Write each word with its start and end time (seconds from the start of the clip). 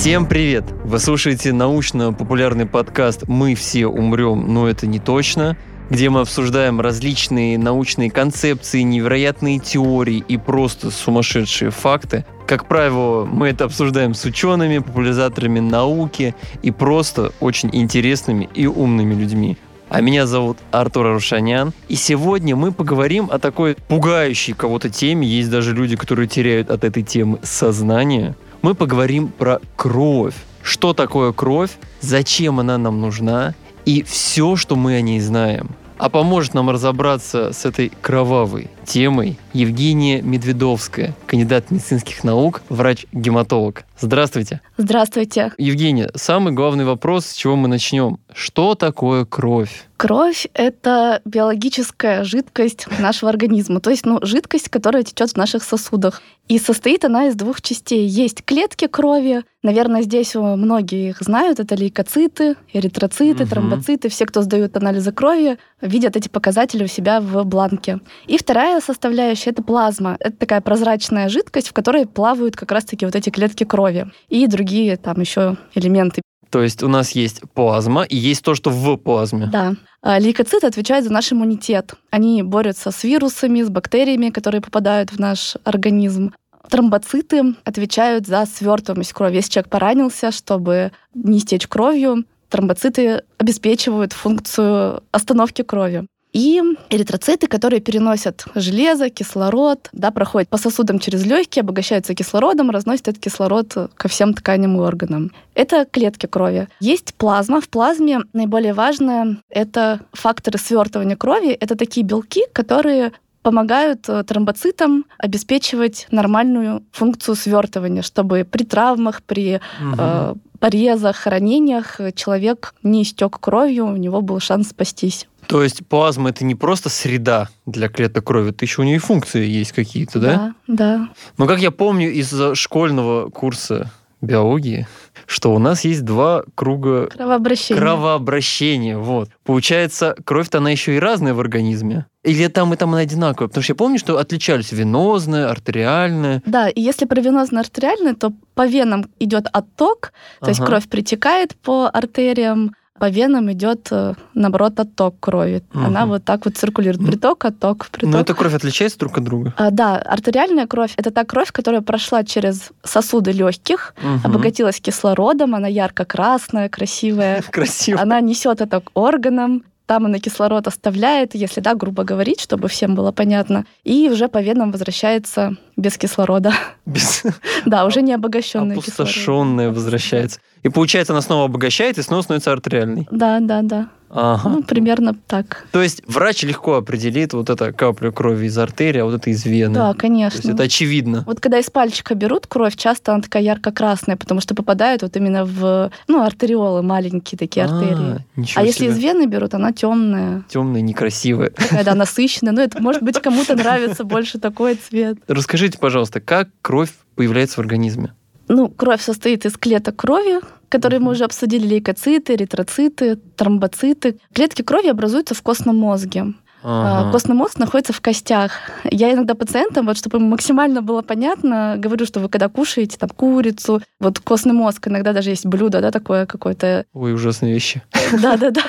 Всем 0.00 0.24
привет! 0.24 0.64
Вы 0.82 0.98
слушаете 0.98 1.52
научно-популярный 1.52 2.64
подкаст 2.64 3.28
«Мы 3.28 3.54
все 3.54 3.86
умрем, 3.86 4.50
но 4.50 4.66
это 4.66 4.86
не 4.86 4.98
точно», 4.98 5.58
где 5.90 6.08
мы 6.08 6.20
обсуждаем 6.20 6.80
различные 6.80 7.58
научные 7.58 8.10
концепции, 8.10 8.80
невероятные 8.80 9.58
теории 9.58 10.24
и 10.26 10.38
просто 10.38 10.90
сумасшедшие 10.90 11.70
факты. 11.70 12.24
Как 12.46 12.66
правило, 12.66 13.26
мы 13.26 13.48
это 13.48 13.64
обсуждаем 13.66 14.14
с 14.14 14.24
учеными, 14.24 14.78
популяризаторами 14.78 15.60
науки 15.60 16.34
и 16.62 16.70
просто 16.70 17.34
очень 17.38 17.68
интересными 17.70 18.48
и 18.54 18.66
умными 18.66 19.12
людьми. 19.12 19.58
А 19.90 20.00
меня 20.00 20.26
зовут 20.26 20.56
Артур 20.70 21.08
Арушанян. 21.08 21.74
И 21.88 21.96
сегодня 21.96 22.56
мы 22.56 22.72
поговорим 22.72 23.28
о 23.30 23.38
такой 23.38 23.76
пугающей 23.88 24.54
кого-то 24.54 24.88
теме. 24.88 25.28
Есть 25.28 25.50
даже 25.50 25.74
люди, 25.74 25.94
которые 25.94 26.26
теряют 26.26 26.70
от 26.70 26.84
этой 26.84 27.02
темы 27.02 27.38
сознание. 27.42 28.34
Мы 28.62 28.74
поговорим 28.74 29.28
про 29.28 29.60
кровь. 29.76 30.34
Что 30.62 30.92
такое 30.92 31.32
кровь? 31.32 31.70
Зачем 32.00 32.60
она 32.60 32.76
нам 32.76 33.00
нужна? 33.00 33.54
И 33.86 34.02
все, 34.02 34.56
что 34.56 34.76
мы 34.76 34.96
о 34.96 35.00
ней 35.00 35.18
знаем. 35.20 35.70
А 35.96 36.10
поможет 36.10 36.52
нам 36.52 36.68
разобраться 36.68 37.52
с 37.52 37.64
этой 37.64 37.90
кровавой 38.02 38.68
темой 38.90 39.38
Евгения 39.52 40.20
Медведовская, 40.20 41.14
кандидат 41.26 41.70
медицинских 41.70 42.24
наук, 42.24 42.62
врач-гематолог. 42.68 43.84
Здравствуйте. 44.00 44.60
Здравствуйте. 44.76 45.52
Евгения, 45.58 46.10
самый 46.16 46.52
главный 46.52 46.84
вопрос, 46.84 47.26
с 47.26 47.34
чего 47.34 47.54
мы 47.54 47.68
начнем. 47.68 48.18
Что 48.32 48.74
такое 48.74 49.24
кровь? 49.24 49.86
Кровь— 49.98 50.46
это 50.54 51.20
биологическая 51.26 52.24
жидкость 52.24 52.86
нашего 52.98 53.30
организма, 53.30 53.80
то 53.80 53.90
есть 53.90 54.06
ну, 54.06 54.18
жидкость, 54.22 54.70
которая 54.70 55.02
течет 55.02 55.32
в 55.32 55.36
наших 55.36 55.62
сосудах. 55.62 56.22
И 56.48 56.58
состоит 56.58 57.04
она 57.04 57.28
из 57.28 57.34
двух 57.34 57.60
частей. 57.60 58.06
Есть 58.06 58.42
клетки 58.42 58.86
крови, 58.86 59.44
наверное, 59.62 60.00
здесь 60.00 60.34
многие 60.34 61.10
их 61.10 61.20
знают, 61.20 61.60
это 61.60 61.74
лейкоциты, 61.74 62.56
эритроциты, 62.72 63.44
угу. 63.44 63.50
тромбоциты. 63.50 64.08
Все, 64.08 64.24
кто 64.24 64.40
сдают 64.40 64.74
анализы 64.76 65.12
крови, 65.12 65.58
видят 65.82 66.16
эти 66.16 66.28
показатели 66.28 66.84
у 66.84 66.88
себя 66.88 67.20
в 67.20 67.44
бланке. 67.44 68.00
И 68.26 68.38
вторая 68.38 68.79
составляющая— 68.80 69.50
это 69.52 69.62
плазма. 69.62 70.16
Это 70.20 70.36
такая 70.36 70.60
прозрачная 70.60 71.28
жидкость, 71.28 71.68
в 71.68 71.72
которой 71.72 72.06
плавают 72.06 72.56
как 72.56 72.72
раз-таки 72.72 73.04
вот 73.04 73.14
эти 73.14 73.30
клетки 73.30 73.64
крови 73.64 74.10
и 74.28 74.46
другие 74.46 74.96
там 74.96 75.20
еще 75.20 75.56
элементы 75.74 76.22
то 76.50 76.62
есть 76.62 76.82
у 76.82 76.88
нас 76.88 77.12
есть 77.12 77.42
плазма 77.54 78.02
и 78.02 78.16
есть 78.16 78.44
то, 78.44 78.54
что 78.54 78.70
в 78.70 78.96
плазме. 78.96 79.46
Да. 79.46 79.74
А, 80.02 80.18
лейкоциты 80.18 80.66
отвечают 80.66 81.06
за 81.06 81.12
наш 81.12 81.32
иммунитет. 81.32 81.94
Они 82.10 82.42
борются 82.42 82.90
с 82.90 83.04
вирусами, 83.04 83.62
с 83.62 83.70
бактериями, 83.70 84.30
которые 84.30 84.60
попадают 84.60 85.12
в 85.12 85.20
наш 85.20 85.56
организм. 85.64 86.32
Тромбоциты 86.68 87.54
отвечают 87.64 88.26
за 88.26 88.46
свертываемость 88.46 89.12
крови. 89.12 89.36
Если 89.36 89.52
человек 89.52 89.70
поранился, 89.70 90.30
чтобы 90.32 90.92
не 91.14 91.38
стечь 91.38 91.68
кровью, 91.68 92.24
тромбоциты 92.48 93.22
обеспечивают 93.38 94.12
функцию 94.12 95.02
остановки 95.12 95.62
крови. 95.62 96.06
И 96.32 96.62
эритроциты, 96.90 97.48
которые 97.48 97.80
переносят 97.80 98.44
железо, 98.54 99.10
кислород, 99.10 99.88
да, 99.92 100.10
проходят 100.10 100.48
по 100.48 100.58
сосудам 100.58 100.98
через 100.98 101.24
легкие, 101.24 101.62
обогащаются 101.62 102.14
кислородом, 102.14 102.70
разносят 102.70 103.08
этот 103.08 103.22
кислород 103.22 103.90
ко 103.94 104.08
всем 104.08 104.34
тканям 104.34 104.76
и 104.76 104.80
органам. 104.80 105.32
Это 105.54 105.84
клетки 105.84 106.26
крови. 106.26 106.68
Есть 106.78 107.14
плазма. 107.14 107.60
В 107.60 107.68
плазме 107.68 108.20
наиболее 108.32 108.74
важное— 108.74 109.38
это 109.50 110.00
факторы 110.12 110.58
свертывания 110.58 111.16
крови. 111.16 111.50
Это 111.50 111.76
такие 111.76 112.06
белки, 112.06 112.42
которые 112.52 113.12
помогают 113.42 114.08
э, 114.08 114.22
тромбоцитам 114.22 115.06
обеспечивать 115.18 116.06
нормальную 116.10 116.82
функцию 116.92 117.34
свертывания, 117.34 118.02
чтобы 118.02 118.46
при 118.48 118.64
травмах, 118.64 119.22
при 119.22 119.56
угу. 119.56 119.96
э, 119.98 120.34
порезах, 120.58 121.26
ранениях 121.26 122.00
человек 122.14 122.74
не 122.82 123.02
истек 123.02 123.40
кровью, 123.40 123.86
у 123.86 123.96
него 123.96 124.20
был 124.20 124.40
шанс 124.40 124.68
спастись. 124.68 125.26
То 125.50 125.62
есть 125.62 125.86
плазма 125.86 126.30
это 126.30 126.44
не 126.44 126.54
просто 126.54 126.88
среда 126.88 127.48
для 127.66 127.88
клеток 127.88 128.24
крови, 128.24 128.50
это 128.50 128.64
еще 128.64 128.82
у 128.82 128.84
нее 128.84 129.00
функции 129.00 129.44
есть 129.44 129.72
какие-то, 129.72 130.20
да? 130.20 130.54
Да, 130.66 130.76
да. 130.98 131.08
Но 131.38 131.46
как 131.46 131.58
я 131.58 131.72
помню 131.72 132.10
из 132.10 132.32
школьного 132.54 133.30
курса 133.30 133.90
биологии, 134.20 134.86
что 135.26 135.54
у 135.54 135.58
нас 135.58 135.84
есть 135.84 136.04
два 136.04 136.44
круга 136.54 137.06
кровообращения. 137.06 137.80
кровообращения. 137.80 138.98
Вот. 138.98 139.30
Получается, 139.44 140.14
кровь-то 140.24 140.58
она 140.58 140.70
еще 140.70 140.96
и 140.96 140.98
разная 140.98 141.34
в 141.34 141.40
организме. 141.40 142.06
Или 142.22 142.48
там 142.48 142.72
и 142.74 142.76
там 142.76 142.90
она 142.90 143.00
одинаковая? 143.00 143.48
Потому 143.48 143.62
что 143.62 143.70
я 143.72 143.76
помню, 143.76 143.98
что 143.98 144.18
отличались 144.18 144.72
венозная, 144.72 145.48
артериальная. 145.48 146.42
Да, 146.44 146.68
и 146.68 146.80
если 146.80 147.06
про 147.06 147.20
венозно-артериальную, 147.20 148.14
то 148.14 148.32
по 148.54 148.66
венам 148.66 149.06
идет 149.18 149.46
отток, 149.52 150.12
то 150.38 150.46
ага. 150.46 150.50
есть 150.50 150.64
кровь 150.64 150.88
притекает 150.88 151.56
по 151.56 151.88
артериям, 151.88 152.74
по 153.00 153.08
венам 153.08 153.50
идет, 153.50 153.88
э, 153.90 154.14
наоборот, 154.34 154.78
отток 154.78 155.14
крови. 155.20 155.62
Угу. 155.74 155.84
Она 155.84 156.04
вот 156.06 156.22
так 156.24 156.44
вот 156.44 156.56
циркулирует. 156.56 157.04
Приток, 157.04 157.44
отток, 157.46 157.86
приток. 157.90 158.12
Но 158.12 158.20
эта 158.20 158.34
кровь 158.34 158.54
отличается 158.54 158.98
друг 158.98 159.16
от 159.18 159.24
друга? 159.24 159.54
А, 159.56 159.70
да, 159.70 159.96
артериальная 159.96 160.66
кровь— 160.66 160.92
это 160.98 161.10
та 161.10 161.24
кровь, 161.24 161.50
которая 161.50 161.80
прошла 161.80 162.24
через 162.24 162.70
сосуды 162.84 163.32
легких, 163.32 163.94
угу. 163.96 164.20
обогатилась 164.28 164.80
кислородом, 164.80 165.54
она 165.54 165.66
ярко-красная, 165.66 166.68
красивая. 166.68 167.42
Красивая. 167.50 168.02
Она 168.02 168.20
несет 168.20 168.60
это 168.60 168.80
к 168.80 168.90
органам, 168.92 169.62
там 169.90 170.06
она 170.06 170.20
кислород 170.20 170.68
оставляет, 170.68 171.34
если 171.34 171.60
да, 171.60 171.74
грубо 171.74 172.04
говорить, 172.04 172.40
чтобы 172.40 172.68
всем 172.68 172.94
было 172.94 173.10
понятно, 173.10 173.64
и 173.82 174.08
уже 174.08 174.28
по 174.28 174.40
венам 174.40 174.70
возвращается 174.70 175.56
без 175.76 175.98
кислорода. 175.98 176.52
Без... 176.86 177.24
Да, 177.66 177.84
уже 177.84 178.00
не 178.00 178.12
обогащенная 178.12 178.76
Опустошенная 178.76 179.72
возвращается. 179.72 180.38
И 180.62 180.68
получается, 180.68 181.12
она 181.12 181.22
снова 181.22 181.46
обогащает 181.46 181.98
и 181.98 182.02
снова 182.02 182.22
становится 182.22 182.52
артериальной. 182.52 183.08
Да, 183.10 183.40
да, 183.40 183.62
да. 183.62 183.88
Ага. 184.10 184.48
Ну, 184.48 184.62
примерно 184.62 185.14
так. 185.26 185.66
То 185.70 185.82
есть 185.82 186.02
врач 186.06 186.42
легко 186.42 186.74
определит 186.74 187.32
вот 187.32 187.48
это 187.48 187.72
каплю 187.72 188.12
крови 188.12 188.46
из 188.46 188.58
артерии, 188.58 189.00
а 189.00 189.04
вот 189.04 189.14
это 189.14 189.30
из 189.30 189.44
вены. 189.44 189.74
Да, 189.74 189.94
конечно. 189.94 190.42
То 190.42 190.48
есть 190.48 190.54
это 190.54 190.62
очевидно. 190.64 191.22
Вот 191.26 191.40
когда 191.40 191.58
из 191.58 191.70
пальчика 191.70 192.14
берут 192.14 192.46
кровь, 192.48 192.74
часто 192.76 193.12
она 193.12 193.22
такая 193.22 193.42
ярко-красная, 193.42 194.16
потому 194.16 194.40
что 194.40 194.54
попадает 194.54 195.02
вот 195.02 195.16
именно 195.16 195.44
в 195.44 195.92
ну, 196.08 196.22
артериолы, 196.22 196.82
маленькие 196.82 197.38
такие 197.38 197.66
а, 197.66 197.68
артерии. 197.68 198.24
А 198.56 198.64
если 198.64 198.86
из 198.86 198.98
вены 198.98 199.26
берут, 199.26 199.54
она 199.54 199.72
темная. 199.72 200.44
Темная, 200.48 200.80
некрасивая. 200.80 201.50
Такая, 201.50 201.84
да, 201.84 201.94
насыщенная. 201.94 202.52
Ну, 202.52 202.60
это, 202.62 202.82
может 202.82 203.02
быть, 203.02 203.20
кому-то 203.20 203.54
нравится 203.54 204.02
больше 204.04 204.38
такой 204.38 204.74
цвет. 204.74 205.18
Расскажите, 205.28 205.78
пожалуйста, 205.78 206.20
как 206.20 206.48
кровь 206.62 206.90
появляется 207.14 207.56
в 207.56 207.58
организме? 207.60 208.12
Ну, 208.48 208.68
кровь 208.68 209.00
состоит 209.00 209.46
из 209.46 209.56
клеток 209.56 209.94
крови, 209.94 210.40
которые 210.70 211.00
мы 211.00 211.10
уже 211.10 211.24
обсудили, 211.24 211.66
лейкоциты, 211.66 212.34
эритроциты, 212.34 213.16
тромбоциты. 213.36 214.18
Клетки 214.32 214.62
крови 214.62 214.88
образуются 214.88 215.34
в 215.34 215.42
костном 215.42 215.76
мозге. 215.76 216.32
А, 216.62 217.00
ага. 217.02 217.12
Костный 217.12 217.34
мозг 217.34 217.58
находится 217.58 217.92
в 217.92 218.00
костях. 218.00 218.52
Я 218.84 219.12
иногда 219.12 219.34
пациентам, 219.34 219.86
вот 219.86 219.96
чтобы 219.96 220.18
им 220.18 220.24
максимально 220.24 220.82
было 220.82 221.02
понятно, 221.02 221.74
говорю, 221.78 222.04
что 222.06 222.20
вы 222.20 222.28
когда 222.28 222.48
кушаете 222.48 222.98
там 222.98 223.08
курицу, 223.08 223.82
вот 223.98 224.18
костный 224.18 224.52
мозг, 224.52 224.86
иногда 224.88 225.12
даже 225.12 225.30
есть 225.30 225.46
блюдо, 225.46 225.80
да, 225.80 225.90
такое 225.90 226.26
какое-то... 226.26 226.84
Ой, 226.92 227.14
ужасные 227.14 227.52
вещи. 227.52 227.82
Да-да-да. 228.20 228.62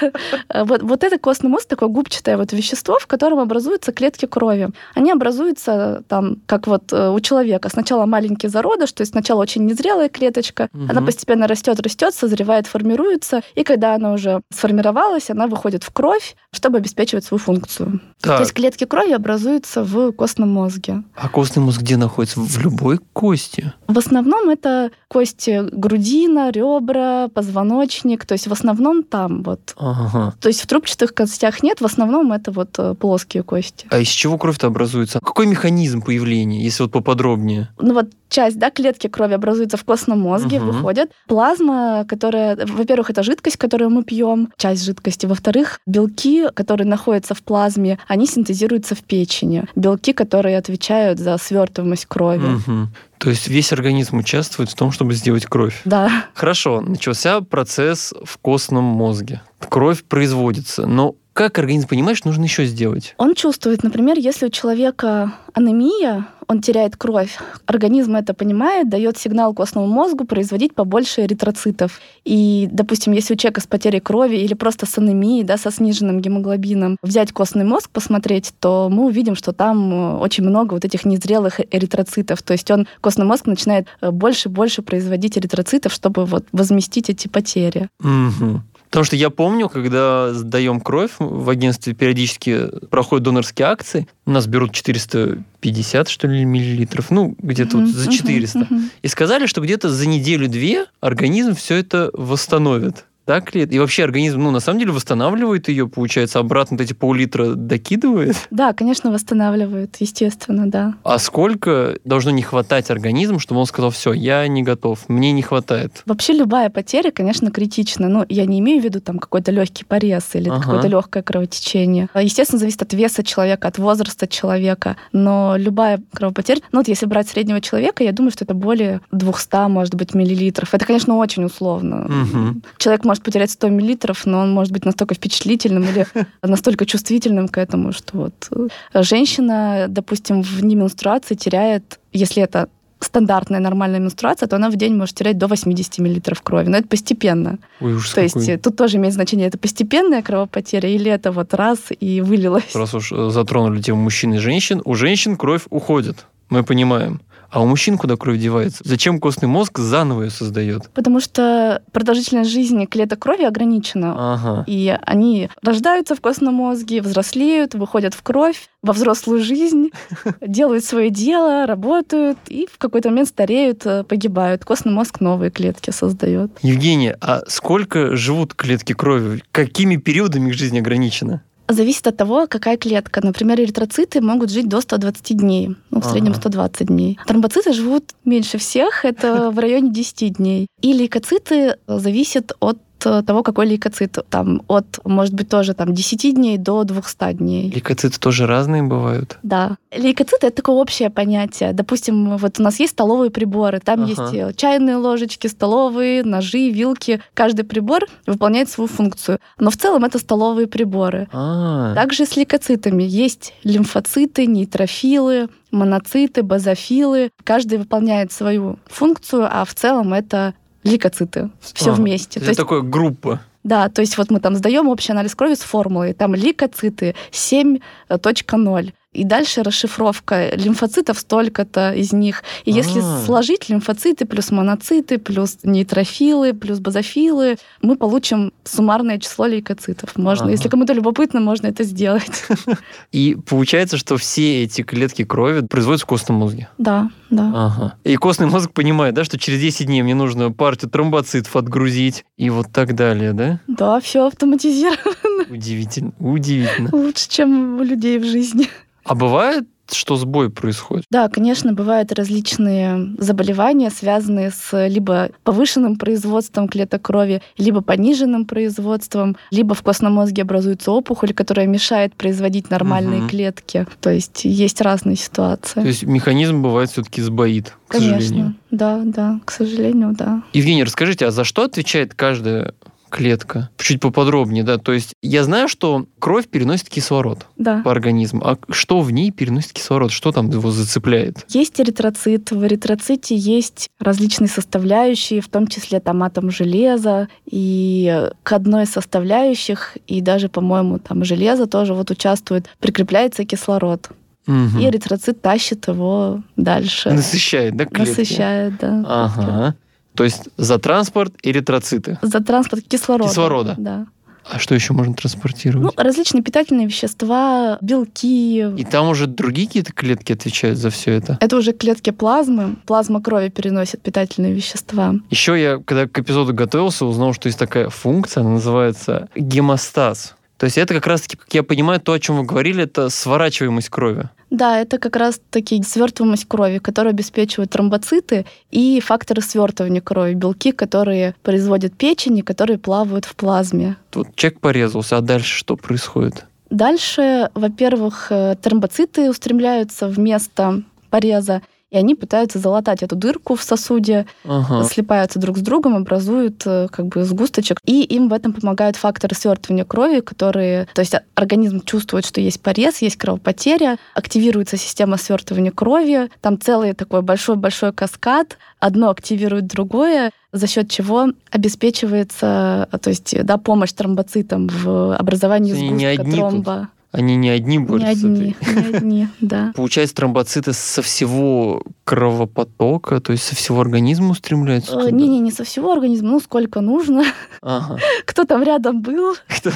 Вот, 0.64 0.84
вот 0.84 1.04
это 1.04 1.18
костный 1.18 1.50
мозг, 1.50 1.68
такое 1.68 1.90
губчатое 1.90 2.38
вот 2.38 2.54
вещество, 2.54 2.98
в 3.00 3.08
котором 3.08 3.40
образуются 3.40 3.92
клетки 3.92 4.26
крови. 4.26 4.70
Они 4.96 5.12
образуются 5.12 6.04
там, 6.08 6.38
как 6.46 6.68
вот 6.68 6.94
э, 6.94 7.10
у 7.10 7.20
человека. 7.20 7.70
Сначала 7.70 8.06
маленький 8.06 8.48
зародыш, 8.48 8.92
то 8.94 9.02
есть 9.02 9.12
сначала 9.12 9.42
очень 9.42 9.66
незрелая 9.66 10.10
клеточка, 10.10 10.70
угу. 10.74 10.86
она 10.90 11.02
постепенно 11.02 11.48
растет, 11.48 11.80
растет, 11.82 12.14
созревает, 12.14 12.68
формируется, 12.68 13.42
и 13.56 13.64
когда 13.64 13.96
она 13.96 14.14
уже 14.14 14.42
сформировалась, 14.54 15.30
она 15.30 15.48
выходит 15.48 15.84
в 15.84 15.92
кровь, 15.92 16.36
чтобы 16.52 16.78
обеспечивать 16.78 17.26
свою 17.26 17.40
функцию 17.40 17.81
функцию. 17.82 18.02
Так. 18.22 18.38
То 18.38 18.42
есть 18.42 18.54
клетки 18.54 18.86
крови 18.86 19.14
образуются 19.14 19.84
в 19.84 20.12
костном 20.12 20.50
мозге. 20.50 21.04
А 21.16 21.28
костный 21.28 21.64
мозг 21.64 21.82
где 21.82 21.98
находится? 21.98 22.40
В 22.40 22.60
любой 22.60 23.00
кости? 23.14 23.74
В 23.88 23.98
основном 23.98 24.50
это 24.50 24.92
кости 25.08 25.64
грудина, 25.72 26.52
ребра, 26.52 27.30
позвоночник. 27.34 28.26
То 28.26 28.34
есть 28.34 28.48
в 28.48 28.54
основном 28.54 29.04
там 29.04 29.42
вот. 29.42 29.74
Ага. 29.76 30.36
То 30.40 30.50
есть 30.50 30.62
в 30.62 30.68
трубчатых 30.68 31.16
костях 31.16 31.64
нет, 31.64 31.82
в 31.82 31.86
основном 31.86 32.32
это 32.32 32.52
вот 32.52 32.78
э, 32.78 32.94
плоские 32.94 33.42
кости. 33.42 33.88
А 33.90 33.98
из 33.98 34.08
чего 34.08 34.38
кровь-то 34.38 34.68
образуется? 34.68 35.20
Какой 35.20 35.48
механизм 35.48 36.04
появления, 36.04 36.64
если 36.64 36.84
вот 36.84 36.92
поподробнее? 36.92 37.70
Ну 37.80 37.96
вот 37.96 38.12
часть, 38.30 38.58
да, 38.60 38.70
клетки 38.70 39.08
крови 39.08 39.34
образуются 39.34 39.78
в 39.78 39.84
костном 39.84 40.20
мозге, 40.20 40.60
угу. 40.60 40.68
выходят. 40.68 41.12
Плазма, 41.28 42.06
которая, 42.08 42.56
во-первых, 42.66 43.10
это 43.10 43.24
жидкость, 43.24 43.58
которую 43.58 43.90
мы 43.90 44.04
пьем, 44.04 44.50
часть 44.58 44.86
жидкости. 44.86 45.26
Во-вторых, 45.26 45.80
белки, 45.88 46.48
которые 46.54 46.88
находятся 46.88 47.34
в 47.34 47.44
плазме, 47.44 47.71
они 48.08 48.28
синтезируются 48.28 48.96
в 48.96 49.04
печени. 49.04 49.66
Белки, 49.76 50.14
которые 50.14 50.58
отвечают 50.58 51.20
за 51.20 51.38
свертываемость 51.38 52.06
крови. 52.06 52.56
Угу. 52.56 52.88
То 53.18 53.30
есть 53.30 53.48
весь 53.48 53.72
организм 53.72 54.18
участвует 54.18 54.70
в 54.70 54.76
том, 54.76 54.92
чтобы 54.92 55.14
сделать 55.14 55.46
кровь. 55.46 55.82
Да. 55.86 56.26
Хорошо, 56.34 56.82
начался 56.82 57.42
процесс 57.42 58.14
в 58.24 58.38
костном 58.40 58.84
мозге. 58.84 59.42
Кровь 59.70 60.04
производится, 60.04 60.88
но 60.88 61.16
как 61.34 61.58
организм 61.60 61.88
понимает, 61.88 62.18
что 62.18 62.28
нужно 62.28 62.44
еще 62.44 62.66
сделать? 62.66 63.16
Он 63.18 63.36
чувствует, 63.36 63.84
например, 63.84 64.18
если 64.18 64.48
у 64.48 64.50
человека 64.50 65.34
анемия, 65.54 66.28
он 66.48 66.62
теряет 66.62 66.98
кровь. 66.98 67.38
Организм 67.66 68.18
это 68.18 68.34
понимает, 68.34 68.90
дает 68.90 69.18
сигнал 69.18 69.54
костному 69.54 69.88
мозгу 69.88 70.26
производить 70.26 70.76
побольше 70.76 71.22
эритроцитов. 71.22 72.02
И, 72.26 72.68
допустим, 72.70 73.14
если 73.14 73.34
у 73.34 73.38
человека 73.38 73.62
с 73.62 73.68
потерей 73.68 74.02
крови 74.02 74.36
или 74.36 74.54
просто 74.54 74.86
с 74.86 74.98
анемией, 74.98 75.46
да, 75.46 75.58
со 75.58 75.72
сниженным 75.72 76.20
гемоглобином, 76.20 76.98
взять 77.02 77.32
костный 77.32 77.64
мозг, 77.64 77.90
посмотреть, 77.90 78.54
то 78.60 78.90
мы 78.92 79.06
увидим, 79.06 79.36
что 79.36 79.54
там 79.54 79.94
э, 79.94 80.18
очень 80.18 80.44
много 80.44 80.74
вот 80.74 80.84
этих 80.84 81.06
незрелых 81.06 81.62
эритроцитов. 81.72 82.42
То 82.42 82.52
есть 82.52 82.70
он, 82.70 82.86
костный 83.00 83.26
мозг 83.26 83.46
начинает 83.46 83.88
э, 84.02 84.12
больше 84.12 84.50
и 84.50 84.52
больше 84.52 84.82
производить 84.82 85.38
эритроцитов, 85.38 85.94
чтобы 85.94 86.26
вот 86.26 86.46
возместить 86.52 87.10
эти 87.10 87.30
потери. 87.30 87.88
Угу. 88.02 88.62
Потому 88.92 89.06
что 89.06 89.16
я 89.16 89.30
помню, 89.30 89.70
когда 89.70 90.34
сдаем 90.34 90.82
кровь, 90.82 91.12
в 91.18 91.50
агентстве 91.50 91.94
периодически 91.94 92.68
проходят 92.90 93.24
донорские 93.24 93.70
акции, 93.70 94.06
у 94.26 94.32
нас 94.32 94.48
берут 94.48 94.74
450, 94.74 96.10
что 96.10 96.28
ли, 96.28 96.44
миллилитров, 96.44 97.10
ну, 97.10 97.34
где-то 97.40 97.78
uh-huh, 97.78 97.86
вот 97.86 97.96
за 97.96 98.12
400. 98.12 98.60
Uh-huh, 98.60 98.68
uh-huh. 98.68 98.82
И 99.02 99.08
сказали, 99.08 99.46
что 99.46 99.62
где-то 99.62 99.90
за 99.90 100.10
неделю-две 100.10 100.88
организм 101.00 101.56
все 101.56 101.76
это 101.76 102.12
восстановит. 102.12 103.06
Так 103.32 103.56
ли? 103.56 103.64
И 103.64 103.80
вообще 103.80 104.04
организм, 104.04 104.42
ну, 104.42 104.52
на 104.52 104.60
самом 104.60 104.80
деле, 104.80 104.92
восстанавливает 104.92 105.70
ее, 105.70 105.88
получается, 105.88 106.40
обратно 106.40 106.76
эти 106.82 106.92
пол-литра 106.92 107.56
докидывает? 107.56 108.36
Да, 108.52 108.74
конечно, 108.74 109.10
восстанавливает, 109.10 109.96
естественно, 110.00 110.70
да. 110.70 110.96
А 111.06 111.18
сколько 111.18 111.98
должно 112.04 112.32
не 112.32 112.42
хватать 112.42 112.92
организм, 112.92 113.40
чтобы 113.40 113.62
он 113.62 113.68
сказал, 113.68 113.90
все, 113.92 114.12
я 114.12 114.46
не 114.50 114.64
готов, 114.64 115.08
мне 115.08 115.32
не 115.32 115.42
хватает? 115.42 116.04
Вообще 116.06 116.34
любая 116.34 116.70
потеря, 116.70 117.12
конечно, 117.12 117.52
критична. 117.52 118.10
Но 118.10 118.26
я 118.28 118.46
не 118.46 118.60
имею 118.60 118.82
в 118.82 118.84
виду 118.84 119.00
там 119.00 119.18
какой-то 119.18 119.50
легкий 119.54 119.86
порез 119.86 120.32
или 120.34 120.50
ага. 120.50 120.62
какое-то 120.62 120.90
легкое 120.90 121.24
кровотечение. 121.24 122.10
Естественно, 122.14 122.60
зависит 122.60 122.82
от 122.82 122.92
веса 122.92 123.24
человека, 123.24 123.70
от 123.70 123.78
возраста 123.78 124.28
человека. 124.28 124.98
Но 125.14 125.56
любая 125.58 126.02
кровопотеря, 126.12 126.60
ну 126.74 126.80
вот 126.80 126.90
если 126.90 127.06
брать 127.06 127.30
среднего 127.30 127.62
человека, 127.62 128.04
я 128.04 128.12
думаю, 128.12 128.32
что 128.32 128.44
это 128.44 128.56
более 128.56 129.00
200, 129.14 129.70
может 129.70 129.96
быть, 129.96 130.14
миллилитров. 130.14 130.74
Это, 130.74 130.86
конечно, 130.86 131.16
очень 131.16 131.46
условно. 131.46 132.08
Угу. 132.08 132.62
Человек 132.78 133.06
может 133.06 133.21
потерять 133.24 133.52
100 133.52 133.70
миллилитров, 133.70 134.26
но 134.26 134.40
он 134.40 134.52
может 134.52 134.74
быть 134.74 134.86
настолько 134.86 135.16
впечатлительным 135.16 135.84
или 135.84 136.08
настолько 136.42 136.86
чувствительным 136.86 137.48
к 137.48 137.58
этому, 137.58 137.92
что 137.92 138.18
вот 138.18 138.48
э, 138.52 139.02
женщина, 139.04 139.86
допустим, 139.88 140.42
в 140.42 140.64
неменструации 140.64 141.36
теряет, 141.36 142.00
если 142.12 142.44
это 142.44 142.70
стандартная 143.04 143.60
нормальная 143.60 144.00
менструация, 144.00 144.48
то 144.48 144.56
она 144.56 144.70
в 144.70 144.76
день 144.76 144.96
может 144.96 145.16
терять 145.16 145.38
до 145.38 145.48
80 145.48 146.00
миллилитров 146.00 146.42
крови. 146.42 146.68
Но 146.70 146.78
это 146.78 146.88
постепенно. 146.88 147.58
Ой, 147.80 147.94
ужас 147.94 148.12
то 148.12 148.22
какой. 148.22 148.46
есть 148.46 148.62
тут 148.62 148.76
тоже 148.76 148.98
имеет 148.98 149.14
значение, 149.14 149.48
это 149.48 149.58
постепенная 149.58 150.22
кровопотеря 150.22 150.90
или 150.90 151.10
это 151.12 151.32
вот 151.32 151.54
раз 151.54 151.80
и 152.00 152.22
вылилось. 152.22 152.76
Раз 152.76 152.94
уж 152.94 153.12
э, 153.12 153.30
затронули 153.30 153.82
тему 153.82 154.04
мужчин 154.04 154.34
и 154.34 154.38
женщин, 154.38 154.82
у 154.86 154.94
женщин 154.94 155.36
кровь 155.36 155.64
уходит. 155.70 156.26
Мы 156.50 156.64
понимаем. 156.64 157.22
А 157.52 157.62
у 157.62 157.66
мужчин 157.66 157.98
куда 157.98 158.16
кровь 158.16 158.40
девается? 158.40 158.82
Зачем 158.86 159.20
костный 159.20 159.50
мозг 159.50 159.78
заново 159.78 160.24
ее 160.24 160.30
создает? 160.30 160.90
Потому 160.92 161.20
что 161.20 161.84
продолжительность 161.92 162.50
жизни 162.50 162.86
клеток 162.86 163.20
крови 163.20 163.44
ограничена. 163.44 164.16
Ага. 164.18 164.64
И 164.68 164.98
они 165.06 165.50
рождаются 165.62 166.16
в 166.16 166.22
костном 166.22 166.56
мозге, 166.56 167.02
взрослеют, 167.02 167.76
выходят 167.76 168.14
в 168.14 168.24
кровь, 168.24 168.70
во 168.82 168.94
взрослую 168.94 169.44
жизнь, 169.44 169.90
делают 170.42 170.86
свое 170.86 171.10
дело, 171.10 171.66
работают 171.66 172.38
и 172.48 172.68
в 172.72 172.78
какой-то 172.78 173.10
момент 173.10 173.28
стареют, 173.28 173.86
э, 173.86 174.06
погибают. 174.06 174.64
Костный 174.64 174.94
мозг 174.94 175.20
новые 175.20 175.52
клетки 175.52 175.92
создает. 175.92 176.52
Евгения, 176.62 177.18
а 177.20 177.42
сколько 177.48 178.16
живут 178.16 178.54
клетки 178.54 178.94
крови? 178.94 179.44
Какими 179.52 179.98
периодами 179.98 180.50
их 180.50 180.56
жизнь 180.56 180.80
ограничена? 180.80 181.44
Зависит 181.72 182.08
от 182.08 182.18
того, 182.18 182.48
какая 182.48 182.78
клетка. 182.78 183.22
Например, 183.24 183.60
эритроциты 183.60 184.22
могут 184.22 184.52
жить 184.52 184.68
до 184.68 184.82
120 184.82 185.38
дней, 185.38 185.76
ну, 185.90 186.02
в 186.02 186.06
среднем 186.06 186.34
120 186.34 186.88
дней. 186.88 187.18
Тромбоциты 187.26 187.74
живут 187.74 188.12
меньше 188.26 188.58
всех, 188.58 189.06
это 189.06 189.52
в 189.52 189.60
районе 189.60 189.92
10 189.92 190.38
дней. 190.38 190.68
И 190.82 190.94
лейкоциты 190.94 191.78
зависят 191.88 192.54
от 192.60 192.78
того, 193.02 193.44
какой 193.44 193.68
лейкоцит. 193.68 194.18
Там 194.30 194.62
от, 194.68 195.00
может 195.04 195.34
быть, 195.34 195.50
тоже 195.50 195.74
там 195.74 195.94
10 195.94 196.36
дней 196.36 196.58
до 196.58 196.84
200 196.84 197.34
дней. 197.34 197.72
Лейкоциты 197.72 198.20
тоже 198.20 198.48
разные 198.48 198.84
бывают? 198.84 199.38
Да. 199.44 199.78
Лейкоциты— 199.96 200.48
это 200.48 200.58
такое 200.58 200.76
общее 200.76 201.10
понятие. 201.10 201.74
Допустим, 201.74 202.38
вот 202.38 202.60
у 202.60 202.64
нас 202.64 202.80
есть 202.80 202.94
столовые 202.94 203.32
приборы, 203.32 203.80
там 203.80 204.04
ага. 204.04 204.10
есть 204.10 204.34
э, 204.34 204.54
чайные 204.56 204.96
ложечки, 204.96 205.48
столовые, 205.48 206.24
ножи, 206.24 206.70
вилки. 206.70 207.22
Каждый 207.34 207.64
прибор 207.64 208.06
выполняет 208.26 208.70
свою 208.70 208.88
функцию. 208.88 209.40
Но 209.60 209.70
в 209.70 209.78
целом 209.78 210.06
это 210.06 210.20
столовые 210.20 210.68
приборы. 210.68 211.28
А-а-а. 211.32 211.96
Также 211.96 212.26
с 212.26 212.36
лейкоцитами 212.36 213.04
есть 213.04 213.54
лимфоциты, 213.64 214.46
нейтрофилы, 214.46 215.50
моноциты, 215.72 216.44
базофилы. 216.44 217.32
Каждый 217.44 217.80
выполняет 217.80 218.32
свою 218.32 218.78
функцию, 218.88 219.48
а 219.50 219.66
в 219.66 219.74
целом 219.74 220.14
это 220.14 220.54
лейкоциты. 220.84 221.50
Все 221.60 221.92
а, 221.92 221.94
вместе. 221.94 222.40
Это 222.40 222.46
то 222.46 222.50
есть, 222.50 222.60
такая 222.60 222.82
группа. 222.82 223.42
Да, 223.64 223.90
то 223.90 224.02
есть 224.02 224.18
вот 224.18 224.32
мы 224.32 224.40
там 224.40 224.56
сдаем 224.56 224.88
общий 224.88 225.12
анализ 225.12 225.36
крови 225.36 225.54
с 225.54 225.62
формулой, 225.62 226.14
там 226.14 226.34
лейкоциты 226.34 227.16
7.0. 227.32 228.94
И 229.14 229.26
дальше 229.26 229.62
расшифровка 229.62 230.56
лимфоцитов 230.56 231.20
столько-то 231.20 231.92
из 231.92 232.14
них. 232.14 232.44
И 232.64 232.72
если 232.72 233.02
А-а-а. 233.02 233.26
сложить 233.26 233.68
лимфоциты 233.68 234.26
плюс 234.26 234.52
моноциты, 234.52 235.18
плюс 235.18 235.58
нейтрофилы, 235.64 236.54
плюс 236.54 236.80
базофилы, 236.80 237.58
мы 237.82 237.98
получим 237.98 238.54
суммарное 238.64 239.20
число 239.20 239.48
лейкоцитов. 239.48 240.16
Можно, 240.16 240.46
А-а-а. 240.46 240.52
если 240.52 240.70
кому-то 240.70 240.94
любопытно, 240.94 241.42
можно 241.42 241.68
это 241.68 241.84
сделать. 241.84 242.46
И 243.12 243.36
получается, 243.46 243.98
что 243.98 244.16
все 244.16 244.64
эти 244.64 244.82
клетки 244.82 245.26
крови 245.26 245.66
производятся 245.68 246.06
в 246.06 246.10
костном 246.10 246.38
мозге? 246.38 246.70
Да, 246.78 247.10
да. 247.30 247.52
Ага. 247.54 247.94
И 248.06 248.16
костный 248.16 248.48
мозг 248.48 248.72
понимает, 248.72 249.14
да, 249.14 249.26
что 249.26 249.38
через 249.38 249.60
10 249.60 249.88
дней 249.88 250.04
мне 250.04 250.16
нужно 250.16 250.52
партию 250.54 250.90
тромбоцитов 250.90 251.54
отгрузить 251.58 252.24
и 252.38 252.50
вот 252.50 252.68
так 252.72 252.96
далее, 252.96 253.34
да? 253.34 253.60
Да, 253.68 254.00
все 254.00 254.26
автоматизировано. 254.26 255.48
Удивительно, 255.50 256.14
удивительно. 256.18 256.90
Лучше, 256.94 257.28
чем 257.28 257.78
у 257.78 257.84
людей 257.84 258.18
в 258.18 258.24
жизни. 258.24 258.70
А 259.04 259.16
бывает, 259.16 259.68
что 259.94 260.16
сбой 260.16 260.50
происходит? 260.50 261.06
Да, 261.10 261.28
конечно, 261.28 261.74
бывают 261.74 262.12
различные 262.12 263.16
заболевания, 263.18 263.90
связанные 263.90 264.52
с 264.52 264.88
либо 264.88 265.30
повышенным 265.44 265.98
производством 265.98 266.68
клеток 266.68 267.02
крови, 267.02 267.42
либо 267.58 267.82
пониженным 267.82 268.46
производством, 268.46 269.38
либо 269.52 269.76
в 269.76 269.82
костном 269.82 270.14
мозге 270.14 270.44
образуется 270.44 270.92
опухоль, 270.92 271.34
которая 271.34 271.68
мешает 271.68 272.16
производить 272.16 272.70
нормальные 272.70 273.22
угу. 273.22 273.30
клетки. 273.30 273.88
То 274.00 274.12
есть 274.12 274.46
есть 274.46 274.82
разные 274.82 275.16
ситуации. 275.16 275.82
То 275.82 275.88
есть 275.88 276.04
механизм 276.04 276.62
бывает 276.62 276.90
все-таки 276.90 277.22
сбоит, 277.22 277.76
к 277.88 277.94
Конечно, 277.94 278.20
сожалению. 278.20 278.56
да, 278.72 279.02
да, 279.04 279.40
к 279.46 279.52
сожалению, 279.52 280.16
да. 280.18 280.44
Евгений, 280.54 280.84
расскажите, 280.84 281.26
а 281.26 281.32
за 281.32 281.44
что 281.44 281.64
отвечает 281.64 282.14
каждая 282.14 282.76
клетка. 283.12 283.70
Чуть 283.78 284.00
поподробнее, 284.00 284.64
да. 284.64 284.78
То 284.78 284.94
есть 284.94 285.14
я 285.22 285.44
знаю, 285.44 285.68
что 285.68 286.06
кровь 286.20 286.48
переносит 286.48 286.90
кислород 286.90 287.46
да. 287.58 287.82
по 287.84 287.92
организму. 287.92 288.42
А 288.44 288.58
что 288.70 289.02
в 289.02 289.12
ней 289.12 289.32
переносит 289.32 289.74
кислород? 289.74 290.12
Что 290.12 290.32
там 290.32 290.50
его 290.50 290.72
зацепляет? 290.72 291.46
Есть 291.50 291.80
эритроцит. 291.80 292.52
В 292.52 292.66
эритроците 292.66 293.36
есть 293.36 293.90
различные 294.00 294.48
составляющие, 294.48 295.42
в 295.42 295.50
том 295.50 295.68
числе 295.68 296.00
там 296.00 296.24
атом 296.24 296.50
железа. 296.50 297.28
И 297.46 298.28
к 298.44 298.54
одной 298.54 298.84
из 298.84 298.92
составляющих, 298.92 299.98
и 300.08 300.22
даже, 300.22 300.50
по-моему, 300.50 300.98
там 300.98 301.24
железо 301.24 301.68
тоже 301.68 301.94
вот 301.94 302.10
участвует, 302.10 302.68
прикрепляется 302.80 303.46
кислород. 303.46 304.10
Угу. 304.48 304.80
И 304.80 304.86
эритроцит 304.86 305.42
тащит 305.42 305.88
его 305.88 306.42
дальше. 306.56 307.12
Насыщает, 307.12 307.76
да, 307.76 307.86
клетки? 307.86 308.20
Насыщает, 308.20 308.78
да. 308.80 309.04
Ага. 309.08 309.76
То 310.16 310.24
есть 310.24 310.50
за 310.58 310.78
транспорт 310.78 311.34
эритроциты. 311.44 312.20
За 312.22 312.42
транспорт 312.42 312.84
кислорода. 312.88 313.30
Кислорода. 313.30 313.76
Да. 313.78 314.08
А 314.50 314.60
что 314.60 314.74
еще 314.76 314.94
можно 314.94 315.14
транспортировать? 315.14 315.96
Ну, 315.96 316.04
различные 316.04 316.42
питательные 316.42 316.88
вещества, 316.88 317.78
белки. 317.82 318.66
И 318.76 318.84
там 318.84 319.10
уже 319.10 319.28
другие 319.28 319.68
какие-то 319.68 319.94
клетки 319.94 320.34
отвечают 320.34 320.78
за 320.80 320.90
все 320.90 321.12
это? 321.12 321.38
Это 321.40 321.56
уже 321.58 321.74
клетки 321.74 322.10
плазмы. 322.10 322.76
Плазма 322.86 323.22
крови 323.22 323.50
переносит 323.50 324.02
питательные 324.02 324.54
вещества. 324.54 325.16
Еще 325.30 325.62
я, 325.62 325.78
когда 325.78 326.08
к 326.08 326.18
эпизоду 326.20 326.54
готовился, 326.54 327.06
узнал, 327.06 327.34
что 327.34 327.48
есть 327.48 327.60
такая 327.60 327.90
функция, 327.90 328.42
она 328.42 328.52
называется 328.52 329.30
гемостаз. 329.36 330.36
То 330.62 330.66
есть 330.66 330.78
это 330.78 330.94
как 330.94 331.08
раз-таки, 331.08 331.38
как 331.38 331.52
я 331.56 331.64
понимаю, 331.64 332.00
то, 332.00 332.14
о 332.14 332.20
чем 332.20 332.38
вы 332.38 332.44
говорили, 332.44 332.84
это 332.84 333.10
сворачиваемость 333.10 333.90
крови. 333.90 334.30
Да, 334.52 334.80
это 334.80 335.00
как 335.00 335.16
раз-таки 335.16 335.82
свертываемость 335.82 336.48
крови, 336.48 336.78
которая 336.78 337.14
обеспечивает 337.14 337.72
тромбоциты 337.72 338.46
и 338.70 339.00
факторы 339.00 339.42
свертывания 339.42 340.02
крови, 340.02 340.36
белки, 340.36 340.72
которые 340.72 341.34
производят 341.42 341.98
печень 341.98 342.38
и 342.38 342.42
которые 342.44 342.78
плавают 342.78 343.26
в 343.26 343.36
плазме. 343.36 343.96
Тут 344.12 344.36
человек 344.36 344.60
порезался, 344.60 345.18
а 345.18 345.22
дальше 345.22 345.58
что 345.58 345.76
происходит? 345.76 346.46
Дальше, 346.70 347.50
во-первых, 347.56 348.28
э, 348.30 348.56
тромбоциты 348.62 349.32
устремляются 349.32 350.08
в 350.10 350.20
место 350.20 350.84
пореза, 351.10 351.64
и 351.92 351.98
они 351.98 352.16
пытаются 352.16 352.58
залатать 352.58 353.04
эту 353.04 353.16
дырку 353.18 353.56
в 353.56 353.62
сосуде, 353.62 354.26
Ага. 354.46 354.84
слипаются 354.86 355.40
друг 355.40 355.58
с 355.58 355.62
другом, 355.62 355.98
образуют 355.98 356.64
э, 356.66 356.88
как 356.90 357.08
бы 357.08 357.24
сгусточек. 357.26 357.80
И 357.86 358.02
им 358.04 358.30
в 358.30 358.34
этом 358.34 358.54
помогают 358.54 358.96
факторы 358.96 359.36
свертывания 359.36 359.84
крови, 359.84 360.22
которые... 360.22 360.88
То 360.94 361.02
есть 361.02 361.14
организм 361.36 361.82
чувствует, 361.84 362.26
что 362.26 362.40
есть 362.40 362.62
порез, 362.62 363.00
есть 363.02 363.18
кровопотеря, 363.18 363.98
активируется 364.16 364.78
система 364.78 365.18
свертывания 365.18 365.72
крови, 365.72 366.30
там 366.40 366.60
целый 366.60 366.94
такой 366.94 367.22
большой-большой 367.22 367.92
каскад, 367.92 368.58
одно 368.80 369.10
активирует 369.10 369.68
другое, 369.68 370.32
за 370.54 370.68
счет 370.68 370.90
чего 370.90 371.28
обеспечивается, 371.52 372.88
то 373.02 373.10
есть, 373.10 373.36
да, 373.44 373.58
помощь 373.58 373.92
тромбоцитам 373.92 374.70
в 374.70 375.16
образовании 375.18 375.74
Они 375.74 375.90
не 375.90 375.90
сгустка 375.90 376.22
одни 376.22 376.32
тут 376.32 376.40
тромба. 376.40 376.90
Они 377.12 377.36
не 377.36 377.50
одни 377.50 377.78
Не 377.78 377.84
борются. 377.84 378.16
с 378.16 378.24
одни, 378.24 378.56
не 378.62 378.96
одни, 378.98 379.28
да. 379.42 379.74
Получается, 379.76 380.16
тромбоциты 380.16 380.72
со 380.74 381.02
всего 381.02 381.84
кровопотока, 382.06 383.20
то 383.20 383.32
есть 383.34 383.44
со 383.44 383.56
всего 383.56 383.82
организма 383.82 384.30
устремляются? 384.32 384.94
Э, 384.96 385.00
туда? 385.00 385.12
Не-не, 385.12 385.40
не 385.40 385.52
со 385.52 385.64
всего 385.64 385.92
организма, 385.92 386.30
ну 386.32 386.40
сколько 386.40 386.80
нужно. 386.82 387.24
Ага. 387.62 387.98
Кто 388.26 388.46
там 388.46 388.64
рядом 388.64 389.02
был, 389.02 389.36
Кто- 389.48 389.72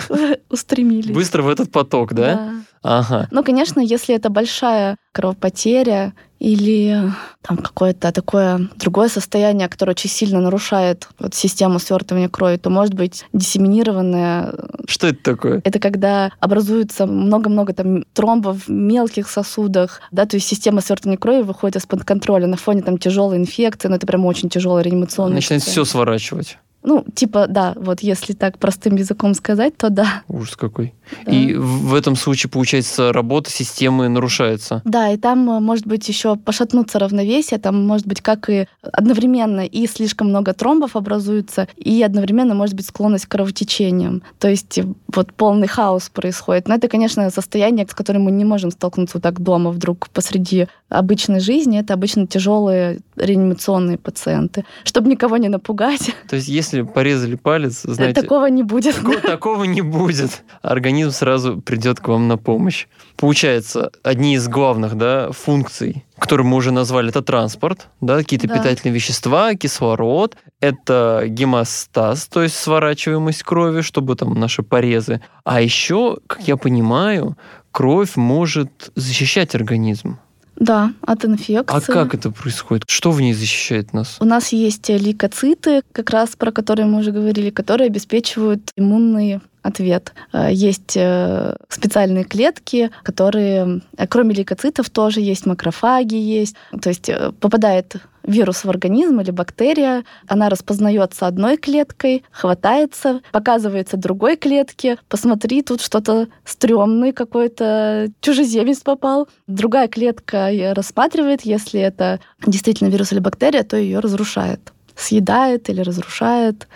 устремились. 0.50 1.13
Быстро 1.13 1.44
в 1.44 1.50
этот 1.50 1.72
поток, 1.72 2.13
да? 2.13 2.51
Ага. 2.82 3.27
Ну, 3.32 3.44
конечно, 3.44 3.80
если 3.80 4.15
это 4.15 4.30
большая 4.30 4.96
кровопотеря 5.12 6.13
или 6.46 7.12
там 7.42 7.58
какое-то 7.58 8.12
такое 8.12 8.70
другое 8.75 9.10
состояние, 9.10 9.68
которое 9.68 9.94
очень 9.94 10.12
сильно 10.12 10.40
нарушает 10.40 11.10
вот, 11.18 11.34
систему 11.34 11.80
свертывания 11.80 12.30
крови, 12.30 12.58
то 12.58 12.70
может 12.70 12.94
быть 12.94 13.25
диссеминированное. 13.34 14.54
Что 14.88 15.08
это 15.08 15.24
такое? 15.24 15.62
Это 15.64 15.80
когда 15.80 16.32
образуется 16.40 17.08
много-много 17.08 17.74
там 17.74 18.04
тромбов 18.14 18.68
в 18.68 18.70
мелких 18.70 19.28
сосудах, 19.28 20.02
да, 20.12 20.28
то 20.28 20.36
есть 20.36 20.48
система 20.48 20.82
свертывания 20.82 21.18
крови 21.18 21.42
выходит 21.42 21.78
из-под 21.78 22.04
контроля 22.04 22.46
на 22.46 22.58
фоне 22.58 22.84
там 22.84 23.00
тяжелой 23.00 23.38
инфекции, 23.38 23.88
но 23.88 23.96
это 23.96 24.06
прям 24.06 24.24
очень 24.24 24.48
тяжелое 24.48 24.84
реанимационное. 24.84 25.38
Начинает 25.38 25.64
все 25.64 25.84
сворачивать. 25.84 26.60
Ну, 26.86 27.04
типа, 27.15 27.48
да, 27.48 27.74
вот 27.75 28.01
если 28.01 28.34
так 28.34 28.60
простым 28.60 28.96
языком 28.96 29.34
сказать, 29.34 29.75
то 29.75 29.89
да. 29.89 30.24
Ужас 30.27 30.56
какой. 30.56 30.94
да. 31.25 31.32
И 31.32 31.56
в 31.56 31.94
этом 31.96 32.15
случае, 32.15 32.50
получается, 32.50 33.12
работа 33.12 33.50
системы 33.50 34.08
нарушается. 34.08 34.82
Да, 34.86 35.10
и 35.10 35.18
там 35.18 35.50
э, 35.50 35.60
может 35.60 35.88
быть 35.88 36.08
еще 36.08 36.36
пошатнуться 36.36 37.00
равновесие, 37.00 37.60
там 37.60 37.86
может 37.86 38.08
быть 38.08 38.22
как 38.22 38.50
и 38.50 38.68
одновременно 38.82 39.65
и 39.65 39.88
слишком 39.88 40.30
много 40.30 40.54
тромбов 40.54 40.96
образуется, 40.96 41.68
и 41.75 42.01
одновременно 42.04 42.54
может 42.54 42.75
быть 42.75 42.86
склонность 42.86 43.25
к 43.25 43.32
кровотечениям. 43.32 44.22
То 44.39 44.48
есть 44.48 44.77
э, 44.77 44.86
вот 45.08 45.34
полный 45.34 45.68
хаос 45.68 46.10
происходит. 46.10 46.68
Но 46.68 46.75
это, 46.75 46.88
конечно, 46.88 47.30
состояние, 47.30 47.88
с 47.89 47.96
которым 47.96 48.24
мы 48.24 48.32
не 48.32 48.46
можем 48.46 48.72
столкнуться 48.72 49.18
вот 49.18 49.24
так 49.24 49.39
дома 49.39 49.72
вдруг 49.72 50.10
посреди 50.10 50.68
обычной 50.89 51.39
жизни. 51.39 51.80
Это 51.80 51.94
обычно 51.94 52.27
тяжелые 52.27 53.00
реанимационные 53.15 53.98
пациенты. 53.98 54.65
Чтобы 54.84 55.10
никого 55.10 55.38
не 55.38 55.50
напугать, 55.50 56.12
То 56.30 56.36
есть, 56.36 56.48
если 56.48 56.75
порезали 56.84 57.36
палец, 57.36 57.82
знаете, 57.84 58.22
такого 58.22 58.46
не 58.48 58.63
будет. 58.63 58.96
такого, 58.96 59.20
такого 59.22 59.63
не 59.63 59.82
будет. 59.82 60.44
Организм 60.62 61.12
сразу 61.12 61.62
придет 61.62 62.00
к 62.00 62.08
вам 62.08 62.27
на 62.27 62.38
помощь. 62.38 62.88
Получается, 63.17 63.91
одни 64.03 64.36
из 64.36 64.48
главных 64.48 64.96
да, 64.96 65.32
функций, 65.32 66.05
которые 66.20 66.46
мы 66.46 66.58
уже 66.58 66.72
назвали, 66.72 67.10
это 67.10 67.22
транспорт, 67.22 67.88
да, 68.01 68.17
какие-то 68.17 68.48
Да. 68.48 68.55
питательные 68.58 68.94
вещества, 68.94 69.55
кислород, 69.55 70.36
это 70.60 71.24
гемостаз, 71.27 72.27
то 72.27 72.44
есть 72.44 72.55
сворачиваемость 72.55 73.44
крови, 73.44 73.82
чтобы 73.82 74.15
там 74.15 74.34
наши 74.39 74.63
порезы. 74.63 75.22
А 75.44 75.62
еще, 75.62 76.17
как 76.27 76.48
я 76.48 76.58
понимаю, 76.58 77.38
кровь 77.72 78.15
может 78.15 78.91
защищать 78.96 79.55
организм. 79.55 80.17
Да, 80.58 80.94
от 81.02 81.26
инфекции. 81.26 81.76
А 81.76 81.82
как 81.82 82.14
это 82.14 82.32
происходит? 82.32 82.84
Что 82.88 83.12
в 83.12 83.20
ней 83.22 83.34
защищает 83.34 83.94
нас? 83.94 84.18
У 84.20 84.26
нас 84.26 84.54
есть 84.54 84.90
лейкоциты, 84.90 85.82
как 85.92 86.10
раз 86.10 86.36
про 86.36 86.52
которые 86.52 86.86
мы 86.86 87.00
уже 87.00 87.12
говорили, 87.12 87.50
которые 87.50 87.88
обеспечивают 87.88 88.72
иммунный 88.78 89.42
ответ. 89.66 90.14
Э, 90.32 90.50
Есть 90.52 90.96
э, 90.96 91.56
специальные 91.70 92.24
клетки, 92.24 92.92
которые, 93.04 93.82
э, 93.98 94.08
кроме 94.08 94.36
лейкоцитов, 94.36 94.90
тоже 94.90 95.22
есть 95.22 95.46
макрофаги, 95.46 96.16
есть. 96.16 96.56
То 96.82 96.90
есть 96.90 97.10
попадает 97.40 97.96
вирус 98.24 98.64
в 98.64 98.70
организм 98.70 99.20
или 99.20 99.32
бактерия, 99.32 100.04
она 100.28 100.50
распознается 100.50 101.28
одной 101.28 101.58
клеткой, 101.58 102.24
хватается, 102.32 103.22
показывается 103.32 103.98
другой 103.98 104.36
клетке, 104.36 104.98
посмотри, 105.10 105.62
тут 105.62 105.82
что-то 105.82 106.28
стрёмный 106.44 107.12
какой-то 107.12 108.08
чужеземец 108.22 108.80
попал. 108.80 109.28
Другая 109.48 109.88
клетка 109.88 110.50
рассматривает, 110.74 111.42
если 111.42 111.80
это 111.80 112.20
действительно 112.46 112.90
вирус 112.90 113.12
или 113.12 113.20
бактерия, 113.20 113.64
то 113.64 113.78
ее 113.78 114.00
разрушает 114.00 114.75
съедает 114.96 115.70
или 115.70 115.82
разрушает. 115.82 116.68